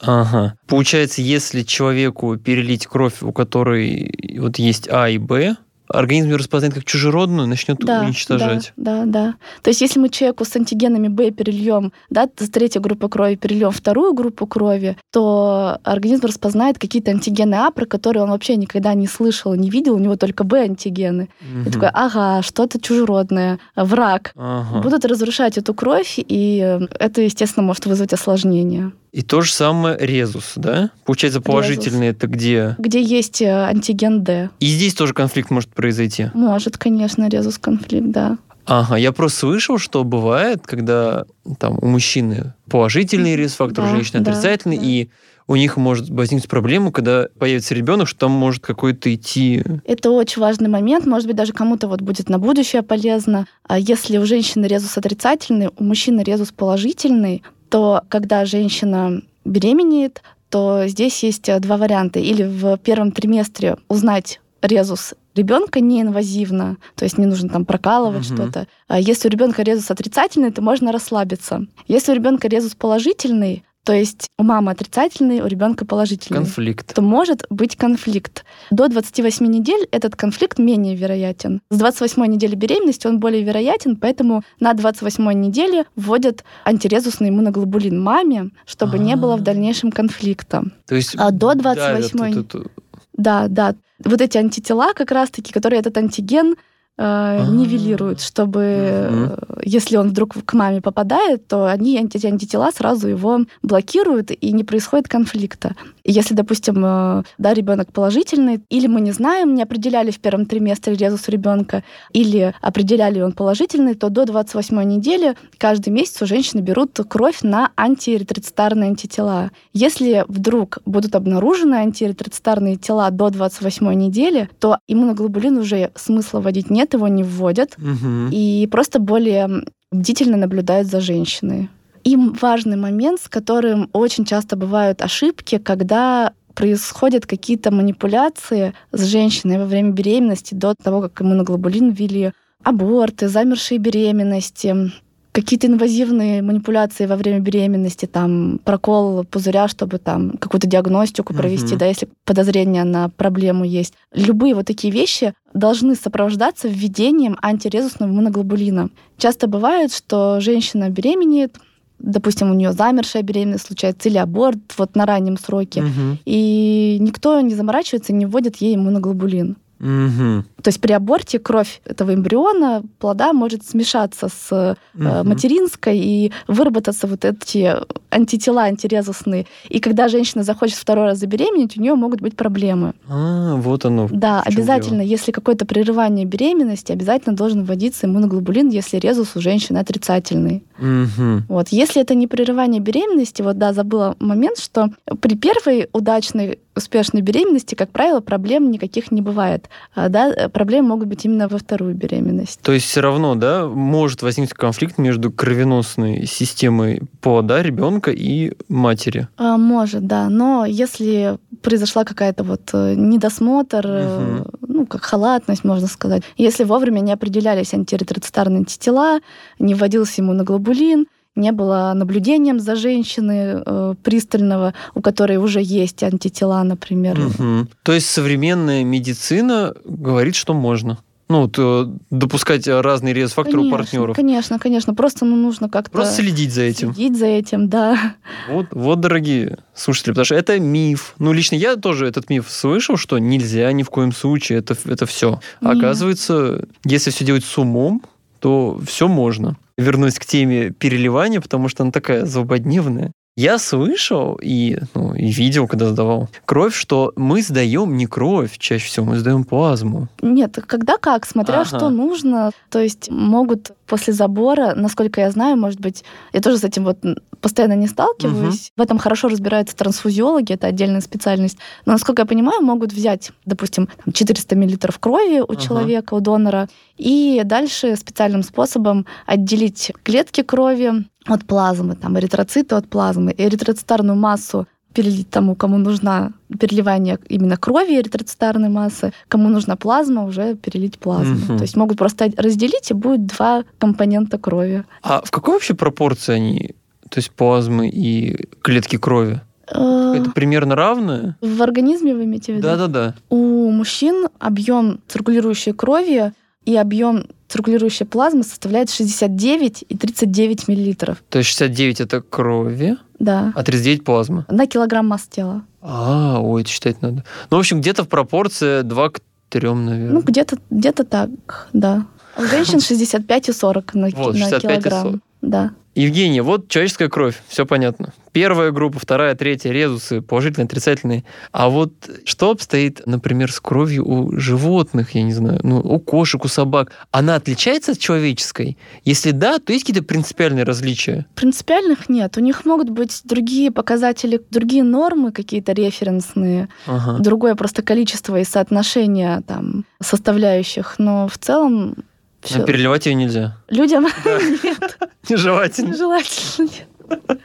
Ага. 0.01 0.55
Получается, 0.67 1.21
если 1.21 1.63
человеку 1.63 2.37
перелить 2.37 2.87
кровь, 2.87 3.21
у 3.21 3.33
которой 3.33 4.37
вот 4.39 4.57
есть 4.57 4.87
А 4.89 5.09
и 5.09 5.17
Б, 5.17 5.57
организм 5.89 6.29
ее 6.29 6.35
распознает 6.37 6.73
как 6.75 6.85
чужеродную, 6.85 7.47
начнет 7.47 7.77
Да, 7.79 8.01
уничтожать. 8.01 8.73
Да, 8.77 9.05
да, 9.05 9.05
да. 9.05 9.35
То 9.61 9.69
есть 9.69 9.81
если 9.81 9.99
мы 9.99 10.09
человеку 10.09 10.45
с 10.45 10.55
антигенами 10.55 11.07
Б 11.07 11.31
перельем, 11.31 11.91
да, 12.09 12.27
с 12.37 12.49
третьей 12.49 12.81
группы 12.81 13.09
крови 13.09 13.35
перельем 13.35 13.71
вторую 13.71 14.13
группу 14.13 14.45
крови, 14.47 14.97
то 15.11 15.79
организм 15.83 16.27
распознает 16.27 16.77
какие-то 16.77 17.11
антигены 17.11 17.55
А, 17.55 17.71
про 17.71 17.85
которые 17.85 18.23
он 18.23 18.29
вообще 18.29 18.55
никогда 18.55 18.93
не 18.93 19.07
слышал, 19.07 19.53
не 19.55 19.69
видел, 19.69 19.95
у 19.95 19.99
него 19.99 20.15
только 20.15 20.43
Б-антигены. 20.43 21.29
И 21.41 21.45
Мгм. 21.45 21.71
такой, 21.71 21.89
ага, 21.93 22.41
что-то 22.41 22.79
чужеродное, 22.79 23.59
враг. 23.75 24.31
Ага. 24.35 24.81
Будут 24.81 25.05
разрушать 25.05 25.57
эту 25.57 25.73
кровь, 25.73 26.15
и 26.17 26.79
это, 26.99 27.21
естественно, 27.21 27.65
может 27.65 27.85
вызвать 27.85 28.13
осложнения. 28.13 28.91
И 29.11 29.23
то 29.23 29.41
же 29.41 29.51
самое 29.51 29.97
резус, 29.97 30.53
да? 30.55 30.91
Получается, 31.03 31.41
положительный 31.41 32.09
это 32.09 32.27
где? 32.27 32.75
Где 32.77 33.01
есть 33.01 33.41
э, 33.41 33.49
антиген 33.49 34.23
Д. 34.23 34.51
И 34.59 34.67
здесь 34.67 34.93
тоже 34.93 35.13
конфликт 35.15 35.49
может 35.49 35.69
произойти. 35.79 36.29
Может, 36.33 36.77
конечно, 36.77 37.29
резус-конфликт, 37.29 38.07
да. 38.07 38.37
Ага, 38.65 38.97
я 38.97 39.13
просто 39.13 39.39
слышал, 39.39 39.77
что 39.77 40.03
бывает, 40.03 40.59
когда 40.65 41.23
там 41.57 41.79
у 41.81 41.87
мужчины 41.87 42.53
положительный 42.69 43.37
резус-фактор, 43.37 43.85
у 43.85 43.87
Да, 43.87 43.95
женщины 43.95 44.19
да, 44.19 44.31
отрицательный, 44.31 44.77
да. 44.77 44.83
и 44.85 45.07
у 45.47 45.55
них 45.55 45.77
может 45.77 46.09
возникнуть 46.09 46.49
проблема, 46.49 46.91
когда 46.91 47.27
появится 47.39 47.73
ребенок, 47.73 48.09
что 48.09 48.19
там 48.19 48.31
может 48.31 48.61
какой-то 48.61 49.11
идти. 49.15 49.63
Это 49.85 50.11
очень 50.11 50.41
важный 50.41 50.69
момент, 50.69 51.05
может 51.05 51.27
быть, 51.27 51.37
даже 51.37 51.53
кому-то 51.53 51.87
вот 51.87 52.01
будет 52.01 52.29
на 52.29 52.37
будущее 52.37 52.83
полезно. 52.83 53.47
А 53.63 53.79
если 53.79 54.17
у 54.17 54.25
женщины 54.25 54.65
резус 54.65 54.97
отрицательный, 54.97 55.69
у 55.77 55.83
мужчины 55.83 56.21
резус 56.21 56.51
положительный, 56.51 57.41
то 57.69 58.01
когда 58.09 58.45
женщина 58.45 59.21
беременеет, 59.45 60.21
то 60.49 60.83
здесь 60.87 61.23
есть 61.23 61.47
э, 61.47 61.59
два 61.59 61.77
варианта. 61.77 62.19
Или 62.19 62.43
в 62.43 62.77
первом 62.77 63.11
триместре 63.11 63.77
узнать 63.87 64.41
резус 64.61 65.13
ребенка 65.35 65.79
неинвазивно, 65.79 66.77
то 66.95 67.05
есть 67.05 67.17
не 67.17 67.25
нужно 67.25 67.49
там 67.49 67.65
прокалывать 67.65 68.29
Мгм. 68.29 68.37
что-то. 68.37 68.67
А 68.87 68.99
если 68.99 69.27
у 69.27 69.31
ребенка 69.31 69.63
резус 69.63 69.89
отрицательный, 69.91 70.51
то 70.51 70.61
можно 70.61 70.91
расслабиться. 70.91 71.65
Если 71.87 72.11
у 72.11 72.15
ребенка 72.15 72.47
резус 72.47 72.75
положительный, 72.75 73.63
то 73.85 73.93
есть 73.93 74.27
у 74.37 74.43
мамы 74.43 74.71
отрицательный, 74.71 75.39
у 75.41 75.47
ребенка 75.47 75.85
положительный 75.85 76.39
Конфликт. 76.39 76.93
то 76.93 77.01
может 77.01 77.45
быть 77.49 77.75
конфликт. 77.77 78.43
До 78.69 78.87
28 78.89 79.45
недель 79.47 79.87
этот 79.91 80.15
конфликт 80.17 80.59
менее 80.59 80.95
вероятен. 80.95 81.61
С 81.71 81.77
28 81.77 82.25
недели 82.25 82.55
беременности 82.55 83.07
он 83.07 83.19
более 83.19 83.41
вероятен, 83.41 83.95
поэтому 83.95 84.43
на 84.59 84.73
28 84.73 85.31
неделе 85.31 85.85
вводят 85.95 86.43
антирезусный 86.65 87.29
иммуноглобулин 87.29 87.99
маме, 87.99 88.49
чтобы 88.65 88.99
не 88.99 89.15
было 89.15 89.37
в 89.37 89.41
А. 89.41 89.43
дальнейшем 89.43 89.91
конфликта. 89.91 90.63
То 90.85 90.95
есть 90.95 91.15
А 91.17 91.31
до 91.31 91.55
да, 91.55 91.73
28-й 91.75 92.31
это- 92.31 92.39
это- 92.41 92.69
Да, 93.13 93.47
да. 93.47 93.75
Вот 94.03 94.21
эти 94.21 94.37
антитела 94.37 94.93
как 94.93 95.11
раз-таки, 95.11 95.51
которые 95.51 95.79
этот 95.79 95.97
антиген 95.97 96.55
э, 96.99 97.45
нивелируют, 97.49 98.21
чтобы 98.21 99.09
угу. 99.09 99.61
если 99.63 99.97
он 99.97 100.09
вдруг 100.09 100.35
к 100.45 100.53
маме 100.53 100.81
попадает, 100.81 101.47
то 101.47 101.65
они 101.65 101.97
эти 101.97 102.27
антитела 102.27 102.71
сразу 102.71 103.07
его 103.07 103.39
блокируют 103.63 104.31
и 104.31 104.51
не 104.51 104.63
происходит 104.63 105.07
конфликта. 105.07 105.75
Если, 106.03 106.33
допустим, 106.33 106.83
э, 106.85 107.23
да, 107.37 107.53
ребенок 107.53 107.93
положительный, 107.93 108.61
или 108.69 108.87
мы 108.87 108.99
не 109.01 109.11
знаем, 109.11 109.55
не 109.55 109.63
определяли 109.63 110.11
в 110.11 110.19
первом 110.19 110.45
триместре 110.45 110.95
резус 110.95 111.29
ребенка, 111.29 111.83
или 112.11 112.53
определяли 112.61 113.21
он 113.21 113.31
положительный, 113.31 113.95
то 113.95 114.09
до 114.09 114.25
28 114.25 114.83
недели 114.83 115.35
каждый 115.57 115.89
месяц 115.89 116.21
у 116.21 116.25
женщины 116.25 116.59
берут 116.59 116.99
кровь 117.07 117.43
на 117.43 117.71
антиэритроцитарные 117.77 118.89
антитела. 118.89 119.51
Если 119.71 120.25
вдруг 120.27 120.79
будут 120.85 121.15
обнаружены 121.15 121.75
антиэритроцитарные 121.75 122.75
тела 122.75 123.09
до 123.09 123.29
28 123.29 123.93
недели, 123.93 124.49
то 124.59 124.79
иммуноглобулин 124.87 125.57
уже 125.57 125.91
смысла 125.95 126.41
вводить 126.41 126.69
нет, 126.69 126.88
его 126.93 127.07
не 127.07 127.23
вводят, 127.23 127.75
угу. 127.77 128.29
и 128.31 128.67
просто 128.71 128.99
более 128.99 129.63
бдительно 129.91 130.37
наблюдают 130.37 130.87
за 130.87 131.01
женщиной. 131.01 131.69
И 132.03 132.15
важный 132.15 132.77
момент, 132.77 133.21
с 133.21 133.27
которым 133.27 133.89
очень 133.93 134.25
часто 134.25 134.55
бывают 134.55 135.01
ошибки, 135.01 135.57
когда 135.57 136.33
происходят 136.53 137.25
какие-то 137.25 137.71
манипуляции 137.71 138.73
с 138.91 139.05
женщиной 139.05 139.59
во 139.59 139.65
время 139.65 139.91
беременности 139.91 140.53
до 140.53 140.75
того, 140.75 141.01
как 141.01 141.21
иммуноглобулин 141.21 141.91
ввели, 141.91 142.31
аборты, 142.63 143.27
замершие 143.27 143.77
беременности, 143.77 144.91
какие-то 145.31 145.67
инвазивные 145.67 146.41
манипуляции 146.41 147.05
во 147.05 147.15
время 147.15 147.39
беременности, 147.39 148.05
там 148.05 148.59
прокол 148.63 149.23
пузыря, 149.25 149.67
чтобы 149.67 149.99
там 149.99 150.37
какую-то 150.37 150.67
диагностику 150.67 151.33
провести, 151.33 151.75
uh-huh. 151.75 151.79
да, 151.79 151.85
если 151.85 152.09
подозрение 152.25 152.83
на 152.83 153.09
проблему 153.09 153.63
есть. 153.63 153.93
Любые 154.13 154.55
вот 154.55 154.65
такие 154.65 154.91
вещи 154.91 155.33
должны 155.53 155.95
сопровождаться 155.95 156.67
введением 156.67 157.37
антирезусного 157.41 158.09
иммуноглобулина. 158.09 158.89
Часто 159.17 159.47
бывает, 159.47 159.93
что 159.93 160.39
женщина 160.39 160.89
беременеет, 160.89 161.57
допустим, 161.99 162.49
у 162.49 162.53
нее 162.53 162.71
замершая 162.71 163.23
беременность 163.23 163.67
случается 163.67 164.09
или 164.09 164.17
аборт 164.17 164.59
вот 164.77 164.95
на 164.95 165.05
раннем 165.05 165.37
сроке, 165.37 165.81
угу. 165.81 166.17
и 166.25 166.97
никто 166.99 167.39
не 167.41 167.53
заморачивается, 167.53 168.13
не 168.13 168.25
вводит 168.25 168.57
ей 168.57 168.75
иммуноглобулин. 168.75 169.57
Угу. 169.79 170.43
То 170.61 170.67
есть 170.67 170.81
при 170.81 170.91
аборте 170.91 171.39
кровь 171.39 171.81
этого 171.85 172.13
эмбриона, 172.13 172.83
плода 172.99 173.31
может 173.31 173.65
смешаться 173.65 174.27
с 174.27 174.77
угу. 174.93 175.03
материнской 175.23 175.97
и 175.97 176.31
выработаться 176.47 177.07
вот 177.07 177.23
эти 177.23 177.75
антитела 178.11 178.63
антирезусные. 178.63 179.45
И 179.69 179.79
когда 179.79 180.07
женщина 180.09 180.43
захочет 180.43 180.77
второй 180.77 181.05
раз 181.05 181.19
забеременеть, 181.19 181.77
у 181.77 181.81
нее 181.81 181.95
могут 181.95 182.21
быть 182.21 182.35
проблемы. 182.35 182.93
А, 183.07 183.55
вот 183.55 183.85
оно. 183.85 184.09
Да, 184.11 184.41
обязательно, 184.41 184.99
дело. 185.03 185.11
если 185.11 185.31
какое-то 185.31 185.65
прерывание 185.65 186.25
беременности, 186.25 186.91
обязательно 186.91 187.35
должен 187.35 187.63
вводиться 187.63 188.07
иммуноглобулин, 188.07 188.69
если 188.69 188.97
резус 188.97 189.35
у 189.35 189.41
женщины 189.41 189.77
отрицательный. 189.77 190.63
Угу. 190.77 191.43
Вот, 191.47 191.69
если 191.69 192.01
это 192.01 192.15
не 192.15 192.27
прерывание 192.27 192.81
беременности, 192.81 193.41
вот 193.41 193.57
да, 193.57 193.73
забыла 193.73 194.15
момент, 194.19 194.59
что 194.59 194.89
при 195.21 195.35
первой 195.35 195.87
удачной 195.93 196.59
успешной 196.79 197.21
беременности, 197.21 197.75
как 197.75 197.91
правило, 197.91 198.19
проблем 198.19 198.71
никаких 198.71 199.11
не 199.11 199.21
бывает. 199.21 199.69
А, 199.93 200.09
да, 200.09 200.49
проблемы 200.51 200.89
могут 200.89 201.07
быть 201.07 201.25
именно 201.25 201.47
во 201.47 201.57
вторую 201.57 201.93
беременность. 201.93 202.59
То 202.61 202.71
есть 202.71 202.87
все 202.87 203.01
равно, 203.01 203.35
да, 203.35 203.67
может 203.67 204.21
возникнуть 204.21 204.53
конфликт 204.53 204.97
между 204.97 205.31
кровеносной 205.31 206.25
системой 206.25 207.01
по 207.21 207.41
да, 207.41 207.61
ребенка 207.61 208.11
и 208.11 208.53
матери? 208.67 209.27
А, 209.37 209.57
может, 209.57 210.07
да. 210.07 210.29
Но 210.29 210.65
если 210.65 211.37
произошла 211.61 212.03
какая-то 212.03 212.43
вот 212.43 212.69
э, 212.73 212.95
недосмотр, 212.95 213.85
угу. 213.85 214.49
ну, 214.67 214.85
как 214.85 215.03
халатность, 215.03 215.63
можно 215.63 215.87
сказать, 215.87 216.23
если 216.37 216.63
вовремя 216.63 217.01
не 217.01 217.11
определялись 217.11 217.73
антиретроцитарные 217.73 218.59
антитела, 218.59 219.19
не 219.59 219.75
вводился 219.75 220.21
иммуноглобулин, 220.21 221.05
не 221.35 221.51
было 221.51 221.93
наблюдением 221.95 222.59
за 222.59 222.75
женщиной 222.75 223.61
э, 223.65 223.95
пристального, 224.03 224.73
у 224.93 225.01
которой 225.01 225.37
уже 225.37 225.61
есть 225.61 226.03
антитела, 226.03 226.63
например. 226.63 227.19
Угу. 227.19 227.67
То 227.83 227.93
есть 227.93 228.09
современная 228.09 228.83
медицина 228.83 229.73
говорит, 229.85 230.35
что 230.35 230.53
можно? 230.53 230.97
Ну, 231.29 231.47
то 231.47 231.87
э, 231.87 231.97
допускать 232.09 232.67
разные 232.67 233.13
резус-факторы 233.13 233.59
у 233.59 233.69
партнеров. 233.69 234.15
Конечно, 234.15 234.57
конечно. 234.57 234.95
Просто 234.95 235.25
ну, 235.25 235.35
нужно 235.35 235.69
как-то... 235.69 235.91
Просто 235.91 236.23
следить 236.23 236.51
за 236.51 236.63
этим. 236.63 236.93
Следить 236.93 237.19
за 237.19 237.27
этим, 237.27 237.69
да. 237.69 238.15
Вот, 238.49 238.67
вот, 238.71 238.99
дорогие 238.99 239.59
слушатели, 239.75 240.11
потому 240.11 240.25
что 240.25 240.35
это 240.35 240.59
миф. 240.59 241.13
Ну, 241.19 241.31
лично 241.31 241.55
я 241.55 241.75
тоже 241.75 242.07
этот 242.07 242.31
миф 242.31 242.49
слышал, 242.49 242.97
что 242.97 243.19
нельзя 243.19 243.71
ни 243.71 243.83
в 243.83 243.91
коем 243.91 244.11
случае, 244.11 244.57
это, 244.57 244.75
это 244.85 245.05
все. 245.05 245.39
Оказывается, 245.61 246.65
если 246.83 247.11
все 247.11 247.23
делать 247.23 247.45
с 247.45 247.57
умом, 247.59 248.01
то 248.39 248.81
все 248.87 249.07
можно 249.07 249.55
вернусь 249.79 250.19
к 250.19 250.25
теме 250.25 250.71
переливания, 250.71 251.41
потому 251.41 251.69
что 251.69 251.83
она 251.83 251.91
такая 251.91 252.25
злободневная. 252.25 253.11
Я 253.39 253.57
слышал 253.57 254.37
и, 254.41 254.79
ну, 254.93 255.13
и 255.13 255.27
видел, 255.31 255.65
когда 255.65 255.87
сдавал 255.87 256.27
кровь, 256.43 256.75
что 256.75 257.13
мы 257.15 257.41
сдаем 257.41 257.95
не 257.95 258.05
кровь, 258.05 258.57
чаще 258.57 258.85
всего 258.87 259.05
мы 259.05 259.17
сдаем 259.17 259.45
плазму. 259.45 260.09
Нет, 260.21 260.59
когда 260.67 260.97
как, 260.97 261.25
смотря 261.25 261.61
ага. 261.61 261.77
что 261.77 261.89
нужно. 261.89 262.51
То 262.69 262.79
есть 262.79 263.09
могут 263.09 263.71
после 263.89 264.13
забора, 264.13 264.73
насколько 264.75 265.19
я 265.19 265.31
знаю, 265.31 265.57
может 265.57 265.79
быть, 265.79 266.03
я 266.31 266.39
тоже 266.39 266.59
с 266.59 266.63
этим 266.63 266.85
вот 266.85 266.99
постоянно 267.41 267.73
не 267.73 267.87
сталкиваюсь. 267.87 268.67
Угу. 268.67 268.73
В 268.77 268.81
этом 268.81 268.97
хорошо 268.99 269.27
разбираются 269.27 269.75
трансфузиологи, 269.75 270.53
это 270.53 270.67
отдельная 270.67 271.01
специальность. 271.01 271.57
Но, 271.85 271.93
насколько 271.93 272.21
я 272.21 272.25
понимаю, 272.25 272.61
могут 272.61 272.93
взять, 272.93 273.31
допустим, 273.45 273.89
400 274.11 274.55
мл 274.55 274.77
крови 274.99 275.39
у 275.41 275.45
ага. 275.45 275.55
человека, 275.55 276.13
у 276.13 276.19
донора, 276.19 276.69
и 276.97 277.41
дальше 277.43 277.95
специальным 277.95 278.43
способом 278.43 279.05
отделить 279.25 279.91
клетки 280.03 280.43
крови 280.43 281.05
от 281.25 281.45
плазмы, 281.45 281.95
там, 281.95 282.17
эритроциты 282.17 282.75
от 282.75 282.89
плазмы, 282.89 283.33
эритроцитарную 283.37 284.17
массу 284.17 284.67
перелить 284.93 285.29
тому, 285.29 285.55
кому 285.55 285.77
нужна 285.77 286.31
переливание 286.59 287.19
именно 287.27 287.57
крови 287.57 287.99
эритроцитарной 287.99 288.69
массы, 288.69 289.13
кому 289.27 289.49
нужна 289.49 289.75
плазма, 289.75 290.25
уже 290.25 290.55
перелить 290.55 290.97
плазму. 290.97 291.35
Угу. 291.35 291.57
То 291.57 291.63
есть 291.63 291.77
могут 291.77 291.97
просто 291.97 292.31
разделить, 292.37 292.91
и 292.91 292.93
будет 292.93 293.27
два 293.27 293.63
компонента 293.77 294.37
крови. 294.37 294.83
А 295.03 295.21
в 295.23 295.31
какой 295.31 295.53
вообще 295.55 295.73
пропорции 295.73 296.33
они, 296.33 296.75
то 297.09 297.19
есть 297.19 297.31
плазмы 297.31 297.89
и 297.89 298.47
клетки 298.61 298.97
крови? 298.97 299.41
Э, 299.71 300.15
Это 300.17 300.31
примерно 300.31 300.75
равное? 300.75 301.37
В 301.41 301.61
организме 301.61 302.15
вы 302.15 302.23
имеете 302.23 302.53
в 302.53 302.57
виду? 302.57 302.67
Да-да-да. 302.67 303.15
У 303.29 303.69
мужчин 303.69 304.27
объем 304.39 305.01
циркулирующей 305.07 305.73
крови 305.73 306.33
и 306.65 306.75
объем 306.75 307.25
циркулирующей 307.49 308.05
плазмы 308.05 308.43
составляет 308.43 308.89
69 308.89 309.85
и 309.87 309.97
39 309.97 310.67
миллилитров. 310.67 311.17
То 311.29 311.39
есть 311.39 311.49
69 311.49 312.01
это 312.01 312.21
крови? 312.21 312.97
Да. 313.17 313.51
А 313.55 313.63
39 313.63 314.03
плазма? 314.03 314.45
На 314.49 314.67
килограмм 314.67 315.07
масс 315.07 315.23
тела. 315.23 315.63
А, 315.81 316.39
ой, 316.41 316.61
это 316.61 316.69
считать 316.69 317.01
надо. 317.01 317.25
Ну, 317.49 317.57
в 317.57 317.59
общем, 317.59 317.81
где-то 317.81 318.03
в 318.03 318.07
пропорции 318.07 318.81
2 318.81 319.09
к 319.09 319.19
3, 319.49 319.73
наверное. 319.73 320.11
Ну, 320.11 320.21
где-то 320.21 320.57
где 320.69 320.91
так, 320.91 321.29
да. 321.73 322.05
А 322.35 322.41
у 322.41 322.45
женщин 322.45 322.79
65 322.79 323.49
и 323.49 323.51
40 323.51 323.93
на, 323.95 324.09
вот, 324.09 324.35
на 324.35 324.59
килограмм. 324.59 325.21
Да. 325.41 325.71
Евгения, 325.95 326.41
вот 326.43 326.69
человеческая 326.69 327.09
кровь, 327.09 327.41
все 327.47 327.65
понятно. 327.65 328.13
Первая 328.31 328.71
группа, 328.71 328.99
вторая, 328.99 329.33
третья, 329.35 329.71
резусы, 329.71 330.21
положительные, 330.21 330.65
отрицательные. 330.65 331.23
А 331.51 331.67
вот 331.67 331.91
что 332.25 332.51
обстоит, 332.51 333.01
например, 333.05 333.51
с 333.51 333.59
кровью 333.59 334.07
у 334.07 334.39
животных, 334.39 335.15
я 335.15 335.23
не 335.23 335.33
знаю, 335.33 335.59
ну, 335.63 335.79
у 335.79 335.99
кошек, 335.99 336.45
у 336.45 336.47
собак? 336.47 336.91
Она 337.11 337.35
отличается 337.35 337.93
от 337.93 337.99
человеческой? 337.99 338.77
Если 339.03 339.31
да, 339.31 339.57
то 339.57 339.73
есть 339.73 339.83
какие-то 339.83 340.07
принципиальные 340.07 340.63
различия? 340.63 341.25
Принципиальных 341.35 342.07
нет. 342.07 342.37
У 342.37 342.41
них 342.41 342.65
могут 342.65 342.91
быть 342.91 343.21
другие 343.23 343.71
показатели, 343.71 344.39
другие 344.51 344.83
нормы 344.83 345.31
какие-то 345.31 345.73
референсные, 345.73 346.69
ага. 346.85 347.17
другое 347.19 347.55
просто 347.55 347.81
количество 347.81 348.39
и 348.39 348.43
соотношение 348.43 349.41
там 349.47 349.85
составляющих, 350.01 350.95
но 350.99 351.27
в 351.27 351.37
целом 351.39 351.95
все. 352.41 352.59
Но 352.59 352.65
переливать 352.65 353.05
ее 353.05 353.15
нельзя. 353.15 353.57
Людям 353.69 354.07
нет. 354.63 354.97
Нежелательно. 355.29 355.89
Нежелательно 355.89 356.69
нет. 356.69 357.39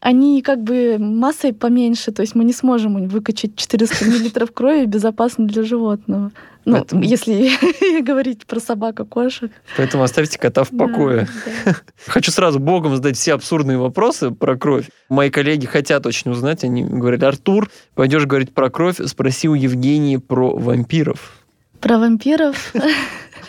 Они 0.00 0.42
как 0.42 0.62
бы 0.62 0.98
массой 0.98 1.54
поменьше, 1.54 2.12
то 2.12 2.20
есть 2.22 2.34
мы 2.34 2.44
не 2.44 2.52
сможем 2.52 3.08
выкачать 3.08 3.56
400 3.56 4.04
миллилитров 4.04 4.52
крови 4.52 4.84
безопасно 4.84 5.46
для 5.46 5.62
животного. 5.62 6.32
Ну, 6.66 6.76
Поэтому... 6.76 7.02
если 7.02 8.00
говорить 8.02 8.46
про 8.46 8.60
собак 8.60 9.00
и 9.00 9.04
кошек. 9.04 9.50
Поэтому 9.76 10.02
оставьте 10.02 10.38
кота 10.38 10.64
в 10.64 10.70
покое. 10.70 11.28
Да, 11.46 11.72
да. 11.72 11.76
Хочу 12.06 12.30
сразу 12.30 12.58
богом 12.58 12.96
задать 12.96 13.16
все 13.16 13.34
абсурдные 13.34 13.78
вопросы 13.78 14.30
про 14.30 14.56
кровь. 14.56 14.88
Мои 15.08 15.30
коллеги 15.30 15.66
хотят 15.66 16.06
очень 16.06 16.30
узнать. 16.30 16.64
Они 16.64 16.82
говорят, 16.82 17.22
Артур, 17.22 17.70
пойдешь 17.94 18.26
говорить 18.26 18.54
про 18.54 18.70
кровь, 18.70 18.96
спроси 19.06 19.48
у 19.48 19.54
Евгении 19.54 20.16
про 20.16 20.56
вампиров. 20.56 21.43
Про 21.84 21.98
вампиров? 21.98 22.72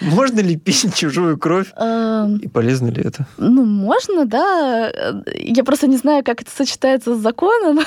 Можно 0.02 0.42
ли 0.42 0.58
пить 0.58 0.94
чужую 0.94 1.38
кровь? 1.38 1.72
Эм, 1.78 2.36
И 2.36 2.50
полезно 2.50 2.90
ли 2.90 3.02
это? 3.02 3.26
Ну, 3.38 3.64
можно, 3.64 4.26
да. 4.26 4.92
Я 5.34 5.64
просто 5.64 5.88
не 5.88 5.96
знаю, 5.96 6.22
как 6.22 6.42
это 6.42 6.52
сочетается 6.52 7.16
с 7.16 7.20
законом. 7.20 7.80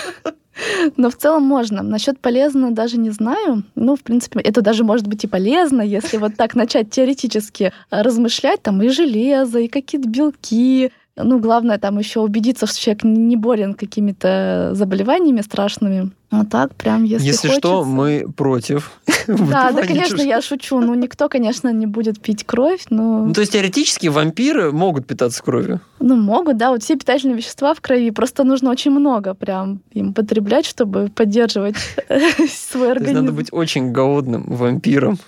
Но 0.96 1.10
в 1.10 1.16
целом 1.16 1.42
можно. 1.42 1.82
Насчет 1.82 2.18
полезно 2.18 2.70
даже 2.70 2.96
не 2.96 3.10
знаю. 3.10 3.62
Ну, 3.74 3.94
в 3.94 4.00
принципе, 4.00 4.40
это 4.40 4.62
даже 4.62 4.84
может 4.84 5.06
быть 5.06 5.22
и 5.22 5.26
полезно, 5.26 5.82
если 5.82 6.16
вот 6.16 6.34
так 6.36 6.54
начать 6.54 6.90
теоретически 6.90 7.74
размышлять. 7.90 8.62
Там 8.62 8.82
и 8.82 8.88
железо, 8.88 9.58
и 9.58 9.68
какие-то 9.68 10.08
белки, 10.08 10.92
ну, 11.22 11.38
главное 11.38 11.78
там 11.78 11.98
еще 11.98 12.20
убедиться, 12.20 12.66
что 12.66 12.80
человек 12.80 13.04
не 13.04 13.36
болен 13.36 13.74
какими-то 13.74 14.70
заболеваниями 14.74 15.40
страшными. 15.40 16.10
А 16.30 16.44
так 16.44 16.74
прям, 16.74 17.04
если 17.04 17.26
Если 17.26 17.48
хочется... 17.48 17.68
что, 17.68 17.84
мы 17.84 18.26
против. 18.36 18.92
Да, 19.26 19.72
да, 19.72 19.82
конечно, 19.82 20.22
я 20.22 20.40
шучу. 20.40 20.80
Ну, 20.80 20.94
никто, 20.94 21.28
конечно, 21.28 21.70
не 21.70 21.86
будет 21.86 22.20
пить 22.20 22.44
кровь, 22.44 22.84
но... 22.88 23.26
Ну, 23.26 23.32
то 23.34 23.40
есть 23.40 23.52
теоретически 23.52 24.06
вампиры 24.06 24.72
могут 24.72 25.06
питаться 25.06 25.42
кровью? 25.42 25.80
Ну, 26.00 26.16
могут, 26.16 26.56
да. 26.56 26.70
Вот 26.70 26.82
все 26.82 26.96
питательные 26.96 27.36
вещества 27.36 27.74
в 27.74 27.80
крови. 27.80 28.10
Просто 28.10 28.44
нужно 28.44 28.70
очень 28.70 28.90
много 28.90 29.34
прям 29.34 29.80
им 29.92 30.14
потреблять, 30.14 30.64
чтобы 30.64 31.10
поддерживать 31.14 31.76
свой 32.50 32.92
организм. 32.92 33.20
Надо 33.20 33.32
быть 33.32 33.48
очень 33.52 33.92
голодным 33.92 34.44
вампиром. 34.44 35.18